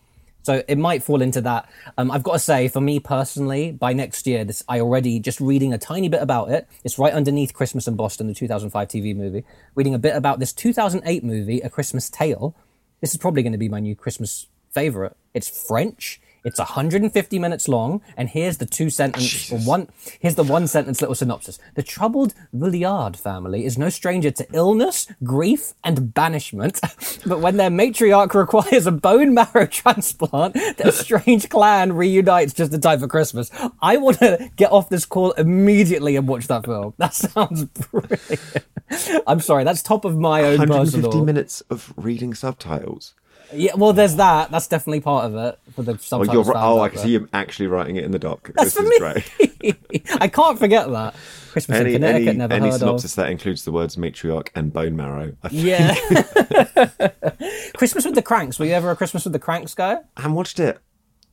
[0.49, 1.69] So it might fall into that.
[1.95, 5.39] Um, I've got to say, for me personally, by next year, this I already just
[5.39, 6.67] reading a tiny bit about it.
[6.83, 9.43] It's right underneath Christmas in Boston, the 2005 TV movie.
[9.75, 12.55] Reading a bit about this 2008 movie, A Christmas Tale.
[12.99, 15.15] This is probably going to be my new Christmas favorite.
[15.35, 16.19] It's French.
[16.43, 19.89] It's 150 minutes long, and here's the two sentence one.
[20.19, 21.59] Here's the one sentence little synopsis.
[21.75, 26.79] The troubled Vuillard family is no stranger to illness, grief, and banishment.
[27.25, 32.81] but when their matriarch requires a bone marrow transplant, their strange clan reunites just in
[32.81, 33.51] time for Christmas.
[33.81, 36.93] I want to get off this call immediately and watch that film.
[36.97, 38.39] That sounds brilliant.
[39.27, 41.25] I'm sorry, that's top of my own 150 personal.
[41.25, 43.13] minutes of reading subtitles.
[43.53, 44.51] Yeah, well, there's that.
[44.51, 46.47] That's definitely part of it for the Oh, subtitles.
[46.47, 48.51] you're oh, I can see you actually writing it in the doc.
[48.55, 48.89] That's this for is
[49.59, 49.73] me.
[49.89, 50.11] great.
[50.21, 51.15] I can't forget that.
[51.51, 54.71] Christmas Any, in Connecticut, any, never any heard synopsis that includes the words matriarch and
[54.71, 55.33] bone marrow.
[55.41, 55.51] Of.
[55.51, 55.95] Yeah.
[57.77, 58.59] Christmas with the Cranks.
[58.59, 59.93] Were you ever a Christmas with the Cranks guy?
[60.15, 60.79] I haven't watched it.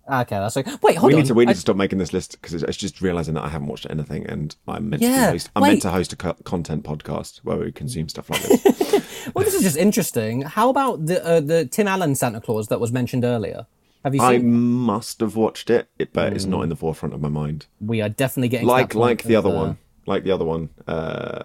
[0.08, 0.70] Okay, that's okay.
[0.82, 1.20] Wait, hold we on.
[1.22, 3.34] need to we need I- to stop making this list because it's, it's just realizing
[3.34, 5.68] that I haven't watched anything and I'm meant to Yeah, be host, I'm wait.
[5.70, 9.05] meant to host a co- content podcast where we consume stuff like this.
[9.36, 10.42] Well, this is just interesting.
[10.42, 13.66] How about the uh, the Tim Allen Santa Claus that was mentioned earlier?
[14.02, 14.50] Have you I seen?
[14.50, 17.66] must have watched it, but it's not in the forefront of my mind.
[17.80, 20.70] We are definitely getting to Like like the other uh, one, like the other one
[20.86, 21.42] uh,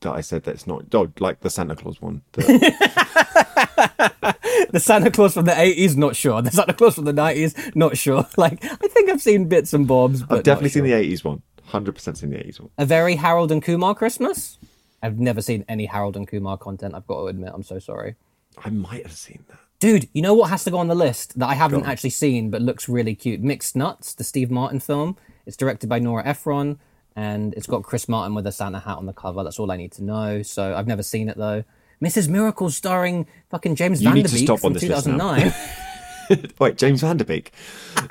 [0.00, 0.92] that I said that's not.
[0.94, 2.22] Oh, like the Santa Claus one.
[2.32, 2.42] The,
[4.70, 6.42] The Santa Claus from the 80s, not sure.
[6.42, 8.26] The Santa Claus from the 90s, not sure.
[8.36, 11.24] Like, I think I've seen bits and bobs, but I've definitely not seen the '80s
[11.24, 11.42] one.
[11.64, 12.70] Hundred percent seen the '80s one.
[12.78, 14.58] A very Harold and Kumar Christmas?
[15.02, 17.52] I've never seen any Harold and Kumar content, I've got to admit.
[17.54, 18.16] I'm so sorry.
[18.64, 19.58] I might have seen that.
[19.80, 22.50] Dude, you know what has to go on the list that I haven't actually seen
[22.50, 23.40] but looks really cute?
[23.40, 25.16] Mixed Nuts, the Steve Martin film.
[25.46, 26.80] It's directed by Nora Ephron
[27.14, 29.44] and it's got Chris Martin with a Santa hat on the cover.
[29.44, 30.42] That's all I need to know.
[30.42, 31.62] So I've never seen it though.
[32.02, 32.28] Mrs.
[32.28, 35.06] Miracle starring fucking James You need to Van Der Beek stop from on this list
[35.06, 35.34] now.
[35.36, 36.52] 2009.
[36.58, 37.52] Wait, James Van Der Beek.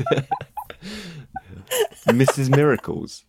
[2.06, 2.54] Mrs.
[2.54, 3.24] Miracles.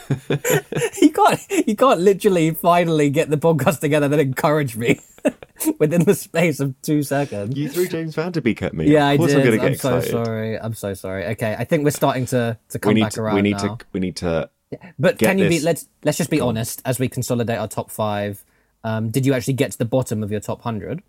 [1.02, 5.00] you can't you can't literally finally get the podcast together then encourage me
[5.78, 7.56] within the space of two seconds.
[7.56, 8.90] You threw James Van Der Beek at me.
[8.90, 9.36] Yeah, I did.
[9.36, 10.10] I'm I'm so excited.
[10.10, 10.58] sorry.
[10.58, 11.26] I'm so sorry.
[11.26, 13.76] Okay, I think we're starting to to come back to, around we need now.
[13.76, 14.50] to we need to
[14.98, 15.60] But can you be?
[15.60, 18.44] Let's let's just be honest as we consolidate our top five.
[18.84, 21.02] Um, did you actually get to the bottom of your top hundred?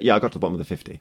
[0.00, 1.00] Yeah, I got to the bottom of the 50.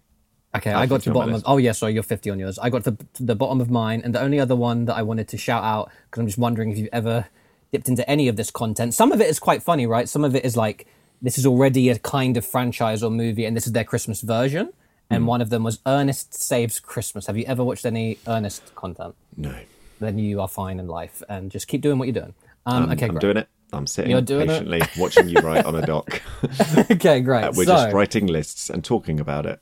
[0.55, 1.43] Okay, I I got to the bottom of.
[1.45, 2.59] Oh yeah, sorry, you're fifty on yours.
[2.59, 4.95] I got to the, to the bottom of mine, and the only other one that
[4.95, 7.25] I wanted to shout out because I'm just wondering if you've ever
[7.71, 8.93] dipped into any of this content.
[8.93, 10.07] Some of it is quite funny, right?
[10.07, 10.85] Some of it is like
[11.21, 14.71] this is already a kind of franchise or movie, and this is their Christmas version.
[15.09, 15.27] And Hmm.
[15.27, 17.27] one of them was Ernest Saves Christmas.
[17.27, 19.15] Have you ever watched any Ernest content?
[19.35, 19.53] No.
[19.99, 22.33] Then you are fine in life, and just keep doing what you're doing.
[22.65, 23.21] Um, okay, I'm great.
[23.21, 23.47] doing it.
[23.73, 24.47] I'm sitting You're doing it?
[24.49, 26.21] patiently watching you write on a doc.
[26.91, 27.43] okay, great.
[27.55, 29.59] We're so, just writing lists and talking about it.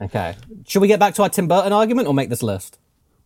[0.00, 0.36] Okay,
[0.66, 2.78] should we get back to our Tim Burton argument or make this list?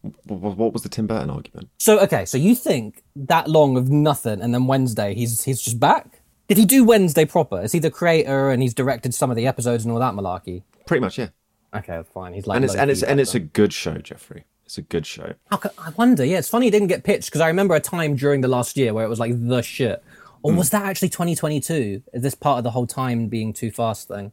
[0.02, 1.68] Wh- wh- What was the Tim Burton argument?
[1.78, 5.78] So okay, so you think that long of nothing, and then Wednesday he's he's just
[5.80, 6.20] back?
[6.48, 7.62] Did he do Wednesday proper?
[7.62, 10.62] Is he the creator and he's directed some of the episodes and all that malarkey?
[10.86, 11.28] Pretty much, yeah.
[11.74, 12.34] Okay, fine.
[12.34, 14.44] He's like, And it's and it's and it's a good show, Jeffrey.
[14.66, 15.34] It's a good show.
[15.50, 16.24] How I wonder.
[16.24, 18.76] Yeah, it's funny it didn't get pitched because I remember a time during the last
[18.76, 20.02] year where it was like the shit.
[20.42, 20.58] Or Hmm.
[20.58, 22.02] was that actually 2022?
[22.12, 24.32] Is this part of the whole time being too fast thing?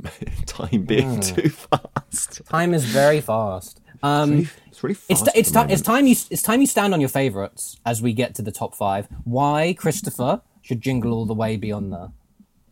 [0.46, 2.44] Time being too fast.
[2.46, 3.80] Time is very fast.
[4.02, 5.10] Um, It's really fast.
[5.10, 7.78] it's at it's the time it's time you it's time you stand on your favorites
[7.86, 9.06] as we get to the top five.
[9.24, 12.10] Why Christopher should jingle all the way beyond on there,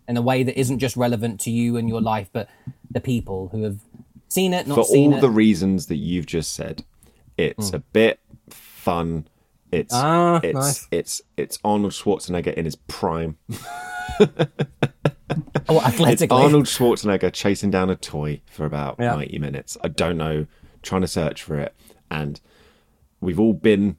[0.08, 2.48] in a way that isn't just relevant to you and your life, but
[2.90, 3.80] the people who have
[4.28, 5.20] seen it, not for seen all it.
[5.20, 6.84] the reasons that you've just said.
[7.36, 8.18] It's a bit
[8.50, 9.26] fun.
[9.72, 10.88] It's Ah, it's nice.
[10.90, 13.38] it's it's Arnold Schwarzenegger in his prime.
[15.68, 16.22] oh, It's.
[16.30, 19.14] Arnold Schwarzenegger chasing down a toy for about Yeah.
[19.14, 19.76] 90 minutes.
[19.82, 20.46] I don't know,
[20.82, 21.74] trying to search for it.
[22.10, 22.40] And
[23.20, 23.96] we've all been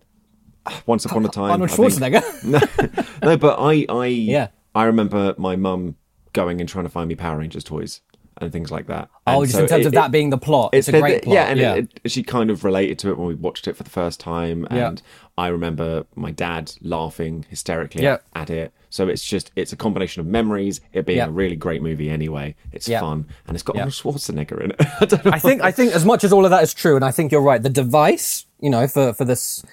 [0.86, 1.52] once upon a time.
[1.52, 2.22] Arnold Schwarzenegger.
[3.24, 4.48] no, but I, I, Yeah.
[4.76, 5.96] I remember my mum
[6.34, 8.02] going and trying to find me Power Rangers toys
[8.38, 9.10] and things like that.
[9.28, 10.92] oh, And just so in terms it- of that it- being the plot, it's, a
[11.00, 11.34] great plot.
[11.36, 13.84] Yeah, and It, it, she kind of related to it when we watched it for
[13.84, 14.88] the first time, Yeah.
[14.90, 15.02] and
[15.38, 18.18] I remember my dad laughing hysterically Yeah.
[18.34, 18.74] at it.
[18.92, 21.28] So it's just it's a combination of memories, it being Yeah.
[21.28, 22.56] a really great movie anyway.
[22.74, 23.00] It's Yeah.
[23.00, 23.84] fun, and it's got Yeah.
[23.84, 24.82] Arnold Schwarzenegger in it.
[25.02, 25.32] I don't know.
[25.32, 27.32] I think I think as much as all of that is true, and I think
[27.32, 27.64] you're right.
[27.64, 29.64] The device, you know, for for this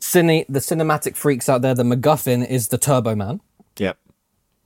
[0.00, 3.40] cine the cinematic freaks out there, the MacGuffin is the Turbo Man,
[3.78, 3.96] Yep.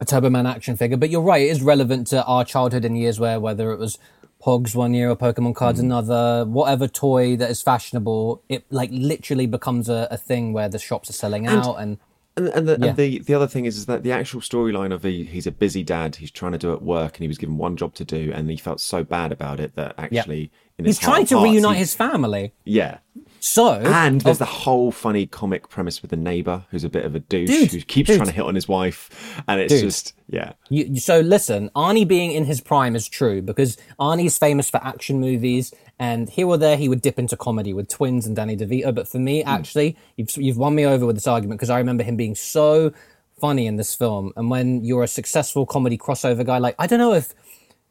[0.00, 0.96] a Turbo Man action figure.
[0.96, 3.98] But you're right; it is relevant to our childhood in years where whether it was
[4.42, 5.84] Pogs one year or Pokemon cards Mm.
[5.84, 10.78] another, whatever toy that is fashionable, it like literally becomes a, a thing where the
[10.78, 11.98] shops are selling out and.
[12.36, 12.86] And, and, the, Yeah.
[12.88, 15.50] and the the other thing is, is that the actual storyline of the he's a
[15.52, 18.04] busy dad, he's trying to do at work, and he was given one job to
[18.04, 21.36] do, and he felt so bad about it that actually in his He's trying to
[21.38, 22.52] hearts, reunite he- his family.
[22.64, 22.98] yeah.
[23.44, 24.44] So And there's oh.
[24.44, 27.72] the whole funny comic premise with the neighbor who's a bit of a douche Dude,
[27.72, 28.18] who keeps dude.
[28.18, 29.82] trying to hit on his wife, and it's Dude.
[29.82, 30.52] just yeah.
[30.68, 35.20] You, so listen, Arnie being in his prime is true because Arnie's famous for action
[35.20, 38.94] movies, and here or there he would dip into comedy with Twins and Danny DeVito.
[38.94, 39.48] But for me, hmm.
[39.48, 42.92] actually, you've you've won me over with this argument because I remember him being so
[43.40, 44.32] funny in this film.
[44.36, 47.34] And when you're a successful comedy crossover guy, like I don't know if.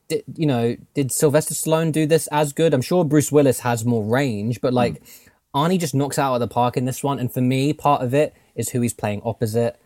[0.08, 2.74] Did, you know, did Sylvester Stallone do this as good?
[2.74, 5.31] I'm sure Bruce Willis has more range, but like hmm.
[5.56, 7.20] Arnie just knocks out of the park in this one.
[7.20, 9.78] And for me, part of it is who he's playing opposite.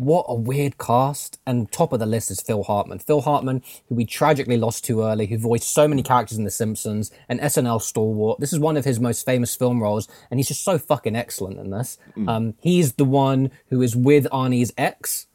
[0.00, 1.38] What a weird cast.
[1.46, 2.98] And top of the list is Phil Hartman.
[2.98, 6.50] Phil Hartman, who we tragically lost too early, who voiced so many characters in The
[6.50, 8.40] Simpsons, an SNL stalwart.
[8.40, 11.58] This is one of his most famous film roles, and he's just so fucking excellent
[11.60, 11.98] in this.
[12.26, 15.26] Um, he's the one who is with Arnie's ex,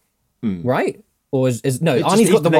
[0.42, 1.02] right?
[1.30, 2.60] Or is, is no, Arnie's got the, na-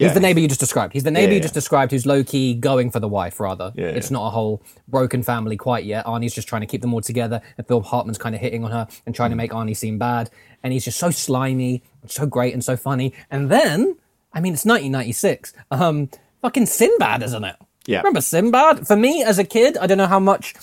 [0.00, 0.08] wife.
[0.08, 0.14] He's yeah.
[0.14, 0.92] the neighbor you just described.
[0.92, 1.42] He's the neighbor Yeah, you yeah.
[1.42, 3.72] just described who's low key going for the wife, rather.
[3.76, 4.14] Yeah, it's yeah.
[4.18, 6.04] not a whole broken family quite yet.
[6.06, 8.70] Arnie's just trying to keep them all together, and Phil Hartman's kind of hitting on
[8.70, 9.16] her and Mm.
[9.16, 10.30] trying to make Arnie seem bad.
[10.62, 13.12] And he's just so slimy, so great, and so funny.
[13.30, 13.96] And then,
[14.32, 15.52] I mean, it's 1996.
[15.70, 16.08] Um,
[16.42, 17.56] fucking Sinbad, isn't it?
[17.86, 17.98] Yeah.
[17.98, 18.86] Remember Sinbad?
[18.86, 20.54] For me, as a kid, I don't know how much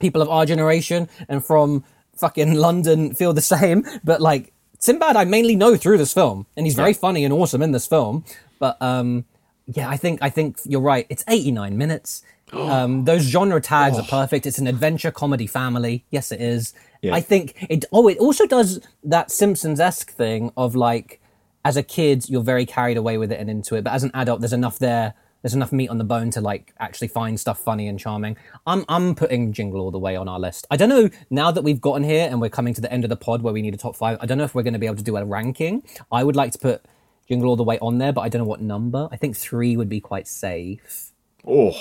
[0.00, 1.84] people of our generation and from
[2.16, 4.52] fucking London feel the same, but like
[4.82, 7.86] Sinbad, I mainly know through this film, and he's very funny and awesome in this
[7.86, 8.24] film.
[8.58, 9.24] But um,
[9.68, 11.06] yeah, I think I think you're right.
[11.08, 12.22] It's 89 minutes.
[12.52, 14.44] Um, those genre tags are perfect.
[14.44, 16.04] It's an adventure comedy family.
[16.10, 16.74] Yes, it is.
[17.00, 17.14] Yeah.
[17.14, 17.86] I think it.
[17.90, 21.18] Oh, it also does that Simpsons esque thing of like,
[21.64, 24.10] as a kid, you're very carried away with it and into it, but as an
[24.12, 25.14] adult, there's enough there.
[25.42, 28.36] There's enough meat on the bone to like actually find stuff funny and charming.
[28.66, 30.66] I'm I'm putting Jingle all the way on our list.
[30.70, 33.10] I don't know now that we've gotten here and we're coming to the end of
[33.10, 34.18] the pod where we need a top five.
[34.20, 35.82] I don't know if we're going to be able to do a ranking.
[36.12, 36.84] I would like to put
[37.28, 39.08] Jingle all the way on there, but I don't know what number.
[39.10, 41.10] I think three would be quite safe.
[41.46, 41.72] Oh,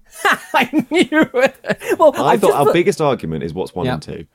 [0.54, 1.96] I knew it.
[1.98, 3.94] Well, I I've thought our put- biggest argument is what's one Yeah.
[3.94, 4.26] and two, and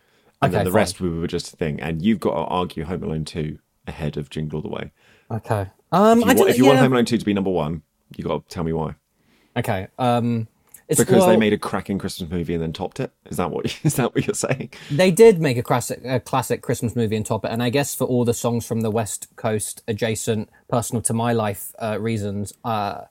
[0.44, 0.76] Okay, then the fine.
[0.76, 1.80] rest we were just a thing.
[1.80, 3.58] And you've got to argue Home Alone two
[3.88, 4.92] ahead of Jingle All the Way.
[5.32, 5.68] Okay.
[5.92, 6.80] Um, If I you, want, if you want.
[6.80, 7.82] Home Alone two to be number one,
[8.16, 8.96] you got to tell me why.
[9.58, 9.88] Okay.
[9.98, 10.48] Um,
[10.88, 13.12] it's, Because they made a cracking Christmas movie and then topped it.
[13.26, 14.72] Is that what is that what you're saying?
[14.92, 17.96] They did make a classic, a classic Christmas movie and top it, and I guess
[17.96, 22.54] for all the songs from the West Coast adjacent, personal to my life uh, reasons,
[22.64, 23.06] uh,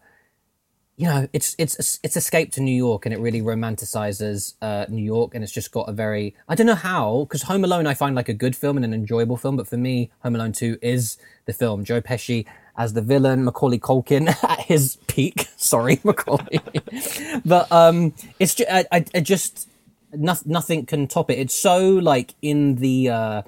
[0.96, 5.02] you know, it's it's it's Escape to New York, and it really romanticizes uh, New
[5.02, 7.94] York, and it's just got a very I don't know how because Home Alone I
[7.94, 10.78] find like a good film and an enjoyable film, but for me, Home Alone Two
[10.80, 11.16] is
[11.46, 11.84] the film.
[11.84, 15.48] Joe Pesci as the villain, Macaulay Culkin at his peak.
[15.56, 16.60] Sorry, Macaulay,
[17.44, 19.68] but um, it's just I, I, I just
[20.12, 21.38] no, nothing can top it.
[21.38, 23.42] It's so like in the uh,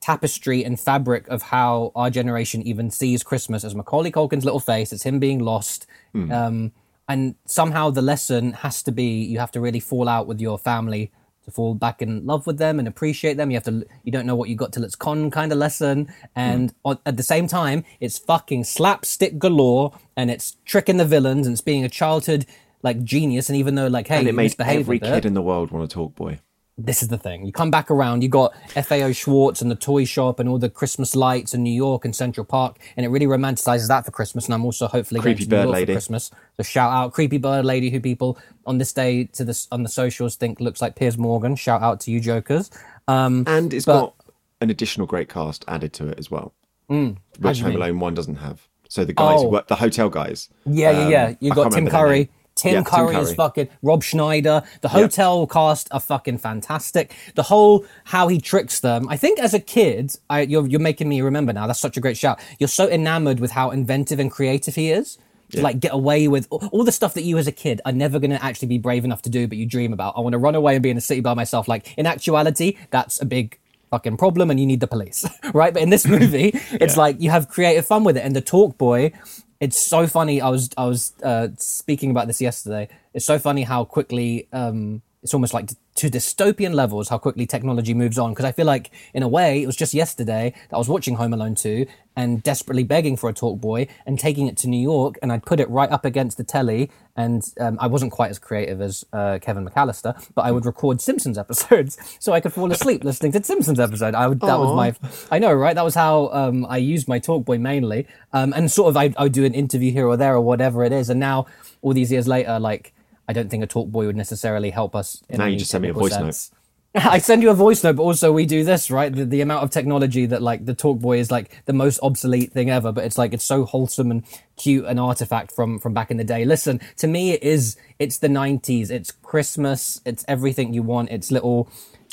[0.00, 4.92] tapestry and fabric of how our generation even sees Christmas as Macaulay Culkin's little face.
[4.92, 5.86] It's him being lost.
[6.14, 6.72] Um,
[7.08, 10.58] and somehow the lesson has to be you have to really fall out with your
[10.58, 11.10] family
[11.48, 13.50] to fall back in love with them and appreciate them.
[13.50, 16.12] You have to, you don't know what you got till it's con kind of lesson.
[16.36, 16.76] And hmm.
[16.84, 21.54] on, at the same time, it's fucking slapstick galore and it's tricking the villains and
[21.54, 22.46] it's being a childhood
[22.82, 25.70] like genius, and even though like hey, and it made every kid in the world
[25.70, 26.38] want to talk boy.
[26.80, 27.44] This is the thing.
[27.44, 30.70] You come back around, you got FAO Schwarz and the toy shop and all the
[30.70, 34.44] Christmas lights in New York and Central Park, and it really romanticizes that for Christmas.
[34.44, 35.92] And I'm also hopefully Creepy going to New Bird York Lady.
[35.92, 36.30] for Christmas.
[36.56, 39.88] So shout out Creepy Bird Lady, who people on this day to this on the
[39.88, 41.56] socials think looks like Piers Morgan.
[41.56, 42.70] Shout out to you, jokers.
[43.08, 44.14] Um, And it's But- got
[44.60, 46.52] an additional great cast added to it as well,
[46.88, 46.96] how
[47.40, 47.82] which you Home mean?
[47.82, 48.68] Alone 1 doesn't have.
[48.88, 49.50] So the guys, who Oh.
[49.50, 50.48] work, the hotel guys.
[50.64, 51.34] Yeah, yeah, um, yeah.
[51.40, 52.30] You I got Tim Curry.
[52.58, 54.62] Tim Yeah, Tim Curry is fucking Rob Schneider.
[54.82, 57.14] The hotel cast are fucking fantastic.
[57.34, 59.08] The whole how he tricks them.
[59.08, 61.66] I think as a kid, I, you're you're making me remember now.
[61.66, 62.40] That's such a great shout.
[62.58, 65.18] You're so enamored with how inventive and creative he is.
[65.52, 67.92] To like get away with all all the stuff that you as a kid are
[67.92, 70.12] never going to actually be brave enough to do, but you dream about.
[70.14, 71.68] I want to run away and be in a city by myself.
[71.68, 73.58] Like in actuality, that's a big
[73.90, 77.00] fucking problem and you need the police right but in this movie it's Yeah.
[77.00, 79.12] like you have creative fun with it and the talk boy
[79.60, 82.88] it's so funny i was i was uh, speaking about this yesterday.
[83.14, 87.92] It's so funny how quickly um it's almost like to dystopian levels how quickly technology
[87.92, 90.78] moves on because i feel like in a way it was just yesterday that i
[90.78, 94.56] was watching home alone 2 and desperately begging for a talk boy and taking it
[94.56, 97.86] to new york and i'd put it right up against the telly and um, i
[97.86, 102.32] wasn't quite as creative as uh, kevin mcallister but i would record simpsons episodes so
[102.32, 104.94] i could fall asleep listening to simpsons episode i would that was my
[105.30, 105.74] I know, right?
[105.74, 109.12] That was how um, I used my talk boy mainly, um, and sort of I,
[109.16, 111.10] I would do an interview here or there or whatever it is.
[111.10, 111.46] And now,
[111.82, 112.92] all these years later, like
[113.28, 115.22] I don't think a talk boy would necessarily help us.
[115.28, 116.50] In Now you just send me a voice note.
[116.94, 119.14] I send you a voice note, but also we do this, right?
[119.14, 122.52] The, the amount of technology that like the talk boy is like the most obsolete
[122.52, 124.24] thing ever, but it's like it's so wholesome and
[124.56, 126.46] cute an artifact from from back in the day.
[126.46, 127.76] Listen, to me, it is.
[127.98, 128.90] It's the '90s.
[128.90, 130.00] It's Christmas.
[130.06, 131.10] It's everything you want.
[131.10, 131.68] It's little.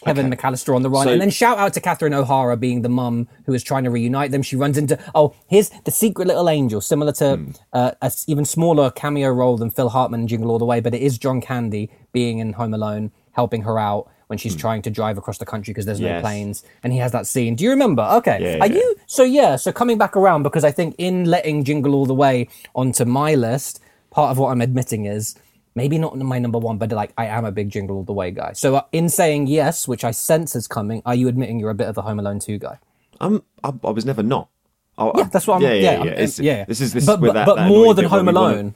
[0.05, 0.35] Kevin Okay.
[0.37, 3.27] McAllister on the run, So- and then shout out to Catherine O'Hara being the mum
[3.45, 4.41] who is trying to reunite them.
[4.43, 7.51] She runs into oh, here's the secret little angel, similar to Hmm.
[7.73, 10.79] uh, a s- even smaller cameo role than Phil Hartman in Jingle All the Way,
[10.79, 14.81] but it is John Candy being in Home Alone, helping her out when she's trying
[14.81, 16.21] to drive across the country because there's no Hmm.
[16.21, 17.55] Planes, and he has that scene.
[17.55, 18.01] Do you remember?
[18.13, 18.75] Okay, Yeah, are yeah.
[18.75, 19.55] you so yeah?
[19.55, 23.35] So coming back around because I think in letting Jingle All the Way onto my
[23.35, 23.79] list,
[24.09, 25.35] part of what I'm admitting is
[25.75, 28.31] maybe not my number one, but like I am a big Jingle All the Way
[28.31, 28.53] guy.
[28.53, 31.75] So uh, in saying yes, which I sense is coming, are you admitting you're a
[31.75, 32.79] bit of a Home Alone two guy?
[33.19, 34.49] I'm, I, I was never not.
[34.97, 35.61] I, Yeah, that's what I'm.
[35.61, 36.27] Yeah, Yeah, yeah, yeah.
[36.37, 36.65] Yeah.
[36.65, 38.75] This is this but with but, that, but that more than Home Alone.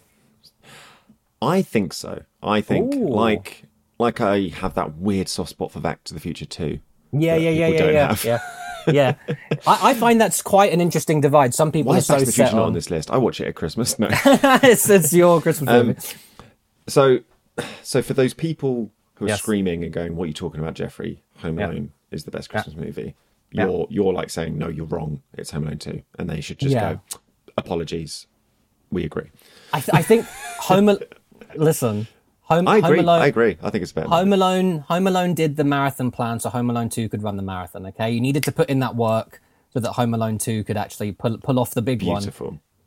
[1.42, 2.24] I think so.
[2.44, 3.08] I think Ooh.
[3.08, 3.64] like
[3.98, 6.80] like I have that weird soft spot for Back to the Future too.
[7.12, 8.40] Yeah, yeah, yeah, yeah, yeah, yeah.
[8.88, 9.16] Yeah,
[9.68, 11.54] I, I find that's quite an interesting divide.
[11.54, 12.68] Some people Why are is Back so to the Future not on.
[12.68, 13.12] on this list?
[13.12, 14.00] I watch it at Christmas.
[14.00, 14.08] No.
[14.64, 16.00] it's, it's your Christmas Um, movie.
[16.92, 17.20] So,
[17.84, 19.40] so for those people who are Yes.
[19.40, 21.24] screaming and going, "What are you talking about, Jeffrey?
[21.38, 21.68] Home Yeah.
[21.68, 23.16] Alone is the best Christmas movie."
[23.52, 25.22] You're you're like saying, "No, you're wrong.
[25.34, 26.02] It's Home Alone 2.
[26.18, 26.94] and they should just Yeah.
[26.94, 27.02] go,
[27.58, 28.28] "Apologies,
[28.92, 29.30] we agree."
[29.74, 30.26] I, th- I think
[30.62, 30.90] Home.
[30.90, 31.00] Al-
[31.56, 32.08] Listen,
[32.44, 32.98] Home, I agree.
[32.98, 33.22] Home Alone.
[33.22, 33.58] I agree.
[33.62, 34.08] I think it's better.
[34.10, 37.44] Home Alone, Home Alone did the marathon plan, so Home Alone Two could run the
[37.44, 37.86] marathon.
[37.88, 39.42] Okay, you needed to put in that work
[39.74, 42.22] so that Home Alone Two could actually pull pull off the big one.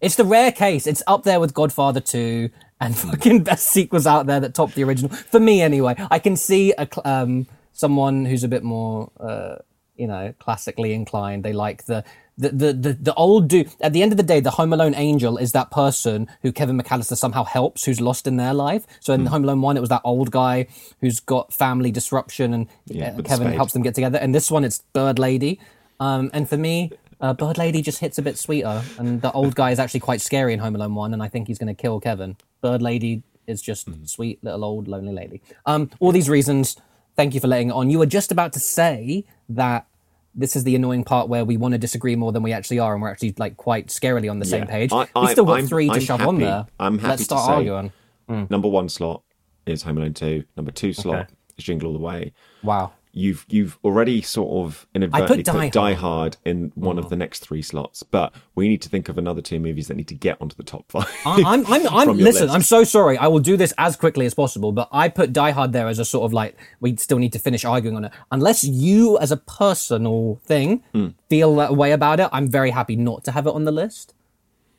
[0.03, 0.87] It's the rare case.
[0.87, 2.51] It's up there with Godfather 2
[2.81, 5.11] and fucking best sequels out there that top the original.
[5.11, 5.95] For me, anyway.
[6.11, 9.57] I can see a, um, someone who's a bit more, uh,
[9.97, 11.45] you know, classically inclined.
[11.45, 12.05] They like the,
[12.37, 13.71] the, the, the, the old dude.
[13.81, 16.81] At the end of the day, the Home Alone angel is that person who Kevin
[16.81, 18.85] McAllister somehow helps, who's lost in their life.
[18.99, 20.67] So in Home Alone 1, it was that old guy
[21.01, 24.19] who's got family disruption and Yeah, uh, Kevin helps them get together.
[24.19, 25.61] And this one, it's Bird Lady.
[26.01, 26.91] Um, and for me,
[27.23, 30.21] uh, Bird Lady just hits a bit sweeter, and the old guy is actually quite
[30.21, 32.37] scary in Home Alone One, and I think he's going to kill Kevin.
[32.61, 34.05] Bird Lady is just Mm-hmm.
[34.05, 35.41] sweet little old lonely lady.
[35.67, 36.77] Um, all these reasons.
[37.17, 37.91] Thank you for letting it on.
[37.91, 39.87] You were just about to say that
[40.35, 42.93] this is the annoying part where we want to disagree more than we actually are,
[42.95, 44.93] and we're actually like quite scarily on the same page.
[44.93, 46.67] I- we still got I'm- three to I'm shove on there.
[46.81, 47.93] I'm happy Let's start arguing.
[48.29, 49.23] Number one slot
[49.67, 50.43] is Home Alone 2.
[50.57, 51.29] Number two slot Okay.
[51.59, 52.33] is Jingle All the Way.
[52.63, 52.93] Wow.
[53.15, 55.99] You've you've already sort of inadvertently Die put Die Hard.
[56.01, 59.43] Hard in one of the next three slots, but we need to think of another
[59.43, 61.07] two movies that need to get onto the top five.
[61.27, 62.45] I- I'm, I'm, I'm listen.
[62.47, 62.55] list.
[62.55, 63.19] I'm so sorry.
[63.19, 65.99] I will do this as quickly as possible, but I put Die Hard there as
[65.99, 68.13] a sort of like we still need to finish arguing on it.
[68.31, 71.09] Unless you, as a personal thing, Hmm.
[71.29, 74.15] feel that way about it, I'm very happy not to have it on the list.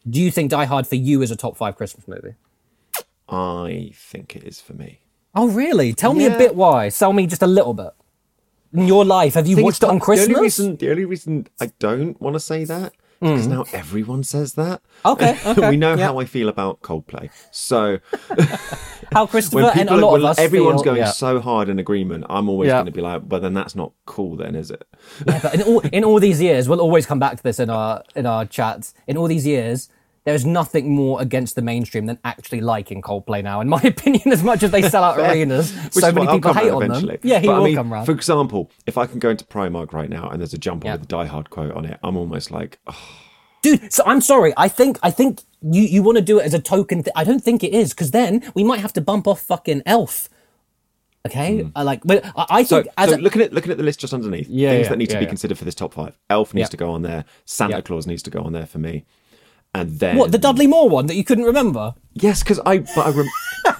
[0.10, 2.34] Do you think Die Hard for you is a top five Christmas movie?
[3.30, 5.02] I think it is for me.
[5.36, 5.94] Oh, really?
[5.94, 6.90] Tell me a bit why.
[6.90, 7.92] Tell me just a little bit.
[8.74, 10.30] In your life, have you watched it on The Christmas?
[10.30, 14.54] only reason, the only reason I don't want to say that because now everyone says
[14.56, 14.82] that.
[15.04, 15.10] Hmm.
[15.12, 16.08] Okay, okay, we know yeah.
[16.08, 17.30] how I feel about Coldplay.
[17.52, 18.00] So
[19.14, 21.12] How Christopher and a lot when of us everyone's feel- going yeah.
[21.12, 22.74] so hard in agreement, I'm always Yeah.
[22.78, 24.84] going to be like, but then that's not cool, then is it?
[25.28, 27.70] Yeah, but in all in all these years, we'll always come back to this in
[27.70, 28.94] our in our chats.
[29.08, 29.88] In all these years,
[30.26, 34.32] there's nothing more against the mainstream than actually liking Coldplay now, in my opinion.
[34.32, 37.18] As much as they sell out arenas, Which so many people hate on eventually.
[37.18, 37.20] them.
[37.30, 38.06] Yeah, he But, I will mean, come round.
[38.06, 40.94] For example, if I can go into Primark right now and there's a jumper Yeah.
[40.94, 42.98] with a Die Hard quote on it, I'm almost like, oh,
[43.62, 46.54] dude so i'm sorry i think i think you you want to do it as
[46.54, 49.26] a token th- i don't think it is because then we might have to bump
[49.26, 50.28] off fucking elf
[51.26, 52.66] okay I like but i, I Hmm.
[52.68, 54.84] So, think as so a, looking at looking at the list just underneath, Yeah, things
[54.86, 56.18] yeah, that need to be considered for this top five.
[56.30, 57.24] Elf needs to go on there.
[57.46, 57.82] Santa.
[57.82, 59.06] Claus needs to go on there for me.
[59.74, 63.08] And then what the dudley moore one that you couldn't remember Yes, because I but
[63.08, 63.30] I rem-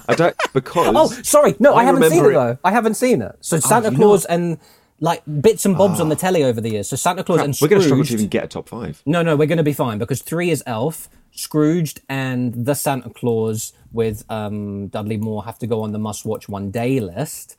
[0.08, 2.94] I don't because oh sorry no i, I haven't seen it, it- though i haven't
[2.94, 4.58] seen it so santa you claus and
[5.00, 7.68] like bits and bobs on the telly over the years so santa claus and we're
[7.68, 9.02] going to struggle to even get a top five.
[9.06, 13.10] No, no, we're going to be fine because three is Elf, Scrooged, and the Santa
[13.10, 17.56] Claus with um, Dudley Moore have to go on the must-watch one-day list.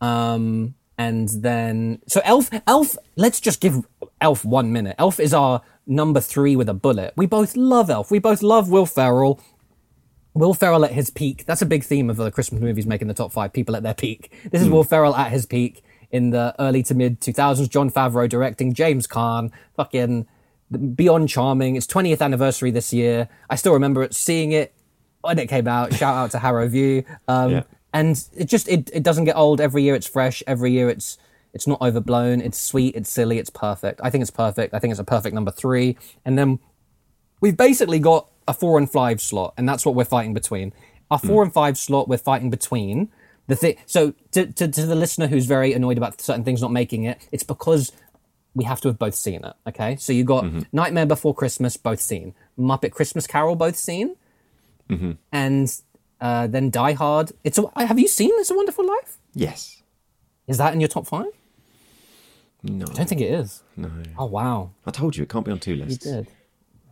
[0.00, 2.96] Um, and then so Elf, Elf.
[3.16, 3.86] Let's just give
[4.20, 4.96] Elf one minute.
[4.98, 7.12] Elf is our number three with a bullet.
[7.16, 8.10] We both love Elf.
[8.10, 9.40] We both love Will Ferrell.
[10.34, 11.46] Will Ferrell at his peak.
[11.46, 13.52] That's a big theme of the Christmas movies making the top five.
[13.52, 14.32] People at their peak.
[14.50, 17.68] This is Will Ferrell at his peak in the early to mid 2000s.
[17.70, 18.74] Jon Favreau directing.
[18.74, 19.50] James Caan.
[19.76, 20.26] Fucking
[20.94, 21.76] beyond charming.
[21.76, 23.28] It's 20th anniversary this year.
[23.48, 24.74] I still remember it, seeing it
[25.22, 25.94] when it came out.
[25.94, 27.04] Shout out to Harrow Vue.
[27.28, 27.62] Um, Yeah.
[27.94, 29.58] And it just it, it doesn't get old.
[29.58, 30.42] Every year it's fresh.
[30.46, 31.16] Every year it's
[31.56, 32.42] it's not overblown.
[32.42, 32.94] It's sweet.
[32.94, 33.38] It's silly.
[33.38, 33.98] It's perfect.
[34.04, 34.74] I think it's perfect.
[34.74, 35.96] I think it's a perfect number three.
[36.22, 36.58] And then
[37.40, 40.74] we've basically got a four and five slot, and that's what we're fighting between.
[41.10, 41.46] Our four hmm.
[41.46, 43.08] and five slot, we're fighting between
[43.46, 43.76] the thing.
[43.86, 47.26] So to, to to the listener who's very annoyed about certain things not making it,
[47.32, 47.90] it's because
[48.54, 49.54] we have to have both seen it.
[49.66, 50.60] Okay, so you got mm-hmm.
[50.72, 52.34] Nightmare Before Christmas, both seen.
[52.58, 54.16] Muppet Christmas Carol, both seen,
[54.90, 55.12] mm-hmm.
[55.32, 55.80] and
[56.20, 57.32] uh, then Die Hard.
[57.44, 59.16] It's a, have you seen It's a Wonderful Life?
[59.34, 59.82] Yes.
[60.46, 61.32] Is that in your top five?
[62.68, 62.86] No.
[62.88, 63.62] I don't think it is.
[63.76, 63.90] No.
[64.18, 64.70] Oh wow.
[64.86, 66.04] I told you it can't be on two lists.
[66.04, 66.28] You did.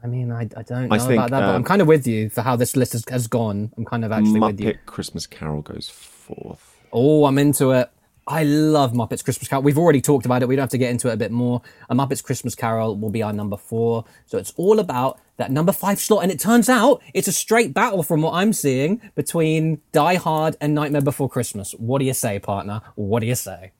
[0.02, 1.88] I mean, I, I don't I know think, about that, but um, I'm kind of
[1.88, 3.72] with you for how this list has, has gone.
[3.78, 4.66] I'm kind of actually with you.
[4.66, 6.76] Muppet Christmas Carol goes fourth.
[6.92, 7.90] Oh, I'm into it.
[8.26, 9.62] I love Muppets Christmas Carol.
[9.62, 10.48] We've already talked about it.
[10.48, 11.60] We don't have to get into it a bit more.
[11.90, 14.04] A Muppets Christmas Carol will be our number four.
[14.26, 16.22] So it's all about that number five slot.
[16.22, 20.56] And it turns out it's a straight battle from what I'm seeing between Die Hard
[20.60, 21.72] and Nightmare Before Christmas.
[21.72, 22.80] What do you say, partner?
[22.94, 23.72] What do you say?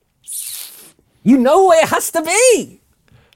[1.25, 2.81] You know it has to be!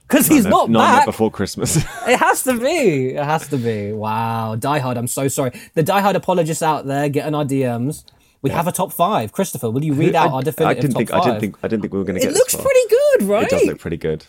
[0.07, 1.05] Because he's No, not back.
[1.05, 1.75] Before Christmas.
[2.07, 3.09] It has to be.
[3.15, 3.91] It has to be.
[3.91, 4.55] Wow.
[4.55, 5.51] Die Hard, I'm so sorry.
[5.75, 8.03] The Die Hard apologists out there getting our DMs.
[8.41, 9.33] We have a top five.
[9.33, 11.09] Christopher, will you read out our I definitive didn't top think.
[11.09, 11.21] five?
[11.21, 11.57] I didn't think.
[11.61, 12.31] I didn't think we were going to get.
[12.31, 13.43] it looks pretty good, right?
[13.43, 14.25] It does look pretty good.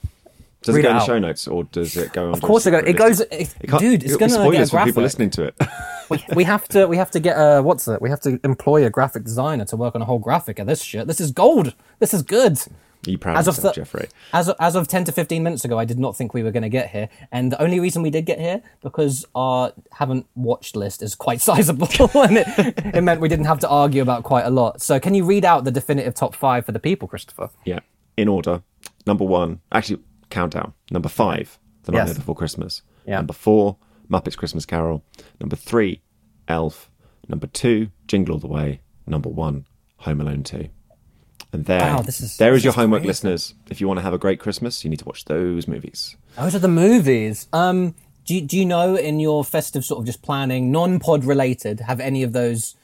[0.62, 2.34] Does Read it go it in the show notes or does it go on?
[2.34, 2.82] Of course it goes.
[2.86, 3.20] It goes.
[3.20, 5.54] It, dude, it's gonna get a spoilers for people listening to it.
[6.10, 6.86] we, we have to.
[6.86, 7.62] We have to get a.
[7.62, 8.02] What's it?
[8.02, 10.82] We have to employ a graphic designer to work on a whole graphic of this
[10.82, 11.06] shit.
[11.06, 11.74] This is gold.
[11.98, 12.58] This is good.
[13.06, 14.08] Are you proud As of yourself, the- Jeffrey?
[14.32, 16.50] As of, as of 10 to 15 minutes ago, I did not think we were
[16.50, 17.08] going to get here.
[17.32, 21.40] And the only reason we did get here, because our haven't watched list is quite
[21.48, 21.88] sizable.
[22.14, 22.46] and it,
[22.94, 24.82] it meant we didn't have to argue about quite a lot.
[24.82, 27.50] So can you read out the definitive top five for the people, Christopher?
[27.64, 27.80] Yeah,
[28.16, 28.62] in order.
[29.06, 30.74] Number one, actually, countdown.
[30.90, 32.18] Number five, The Nightmare Yes.
[32.18, 32.82] Before Christmas.
[33.06, 33.16] Yeah.
[33.16, 33.78] Number four,
[34.10, 35.02] Muppets Christmas Carol.
[35.40, 36.02] Number three,
[36.48, 36.90] Elf.
[37.28, 38.82] Number two, Jingle All the Way.
[39.06, 39.64] Number one,
[39.98, 40.68] Home Alone Two.
[41.52, 43.08] And there, Wow, is- there is your homework, crazy.
[43.08, 43.54] listeners.
[43.70, 46.16] If you want to have a great Christmas, you need to watch those movies.
[46.36, 47.48] Those are the movies.
[47.52, 47.94] Um,
[48.24, 51.80] do, you- do you know in your festive sort of just planning, non pod related,
[51.80, 52.76] have any of those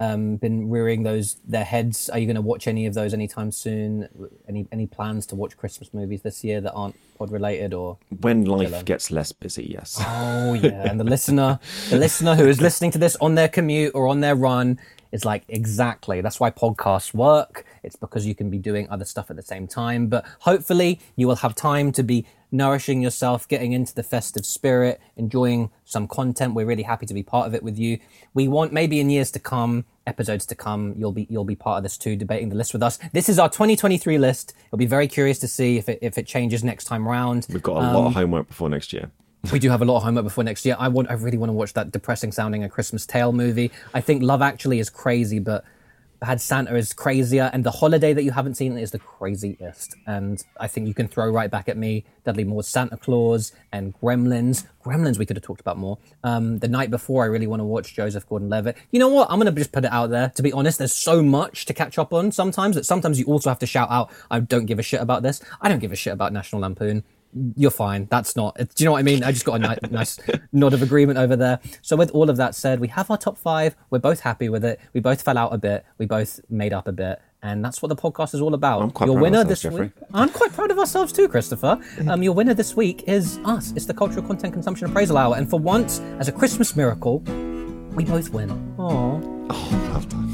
[0.00, 2.08] um, been rearing those their heads?
[2.08, 4.08] Are you going to watch any of those anytime soon?
[4.48, 7.98] Any any plans to watch Christmas movies this year that aren't pod related or?
[8.20, 9.96] When life gets less busy, yes.
[10.00, 11.58] Oh yeah, and the listener,
[11.90, 14.78] the listener who is listening to this on their commute or on their run
[15.12, 16.20] is like exactly.
[16.20, 17.64] That's why podcasts work.
[17.82, 20.08] It's because you can be doing other stuff at the same time.
[20.08, 25.00] But hopefully, you will have time to be nourishing yourself, getting into the festive spirit,
[25.16, 26.54] enjoying some content.
[26.54, 27.98] We're really happy to be part of it with you.
[28.32, 31.76] We want maybe in years to come, episodes to come, you'll be you'll be part
[31.78, 32.98] of this too, debating the list with us.
[33.12, 34.54] This is our 2023 list.
[34.72, 37.46] I'll be very curious to see if it if it changes next time round.
[37.50, 39.10] We've got a Um, lot of homework before next year.
[39.50, 40.76] We do have a lot of homework before next year.
[40.78, 43.70] I want, I really want to watch that depressing sounding A Christmas Tale movie.
[43.94, 45.64] I think Love Actually is crazy, but
[46.20, 49.94] Bad Santa is crazier, and The Holiday that you haven't seen is the craziest.
[50.06, 53.98] And I think you can throw right back at me Dudley Moore's Santa Claus and
[54.00, 54.66] Gremlins.
[54.84, 55.96] Gremlins we could have talked about more.
[56.24, 58.76] Um, the night before, I really want to watch Joseph Gordon-Levitt.
[58.90, 59.30] You know what?
[59.30, 60.30] I'm gonna just put it out there.
[60.34, 63.48] To be honest, there's so much to catch up on sometimes that sometimes you also
[63.48, 65.96] have to shout out, "I don't give a shit about this." I don't give a
[65.96, 67.02] shit about National Lampoon
[67.56, 68.06] you're fine.
[68.10, 68.56] That's not.
[68.56, 69.22] Do you know what I mean?
[69.22, 70.18] I just got a ni- nice
[70.52, 71.60] nod of agreement over there.
[71.82, 73.76] So with all of that said, we have our top five.
[73.90, 74.80] We're both happy with it.
[74.92, 75.84] We both fell out a bit.
[75.98, 78.82] We both made up a bit, And that's what the podcast is all about.
[78.82, 79.80] I'm quite your proud winner this Jeffrey.
[79.86, 79.92] week.
[80.14, 81.78] I'm quite proud of ourselves too, Christopher.
[82.08, 83.72] Um, your winner this week is us.
[83.76, 85.36] It's the Cultural Content Consumption Appraisal Hour.
[85.36, 87.18] And for once, as a Christmas miracle,
[87.94, 88.48] we both win.
[88.78, 89.20] Aww.
[89.50, 90.24] Oh, well done.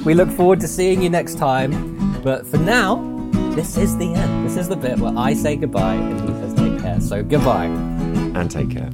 [0.04, 2.20] We look forward to seeing you next time.
[2.22, 2.96] But for now,
[3.60, 4.46] this is the end.
[4.46, 6.98] This is the bit where I say goodbye and he says take care.
[6.98, 7.66] So goodbye.
[8.36, 8.90] And take care.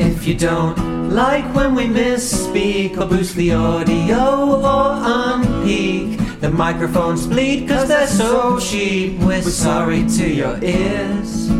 [0.00, 4.86] If you don't like when we misspeak or boost the audio or
[5.18, 9.18] unpeak, the microphones bleed cause they're so cheap.
[9.20, 11.50] We're sorry to your ears.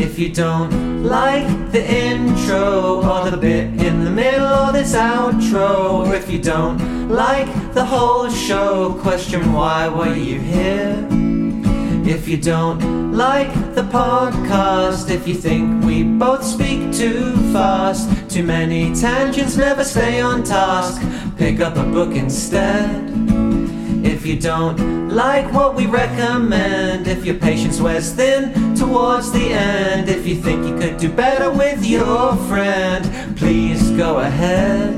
[0.00, 6.06] If you don't like the intro or the bit in the middle or this outro,
[6.06, 11.06] or if you don't like the whole show, question why were you here?
[12.04, 18.42] If you don't like the podcast, if you think we both speak too fast, too
[18.42, 21.00] many tangents never stay on task,
[21.36, 23.15] pick up a book instead.
[24.04, 30.08] If you don't like what we recommend, if your patience wears thin towards the end,
[30.08, 34.94] if you think you could do better with your friend, please go ahead.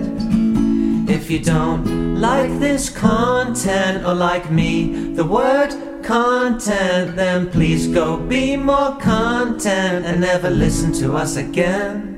[1.09, 8.17] If you don't like this content or like me, the word content, then please go
[8.17, 12.18] be more content and never listen to us again.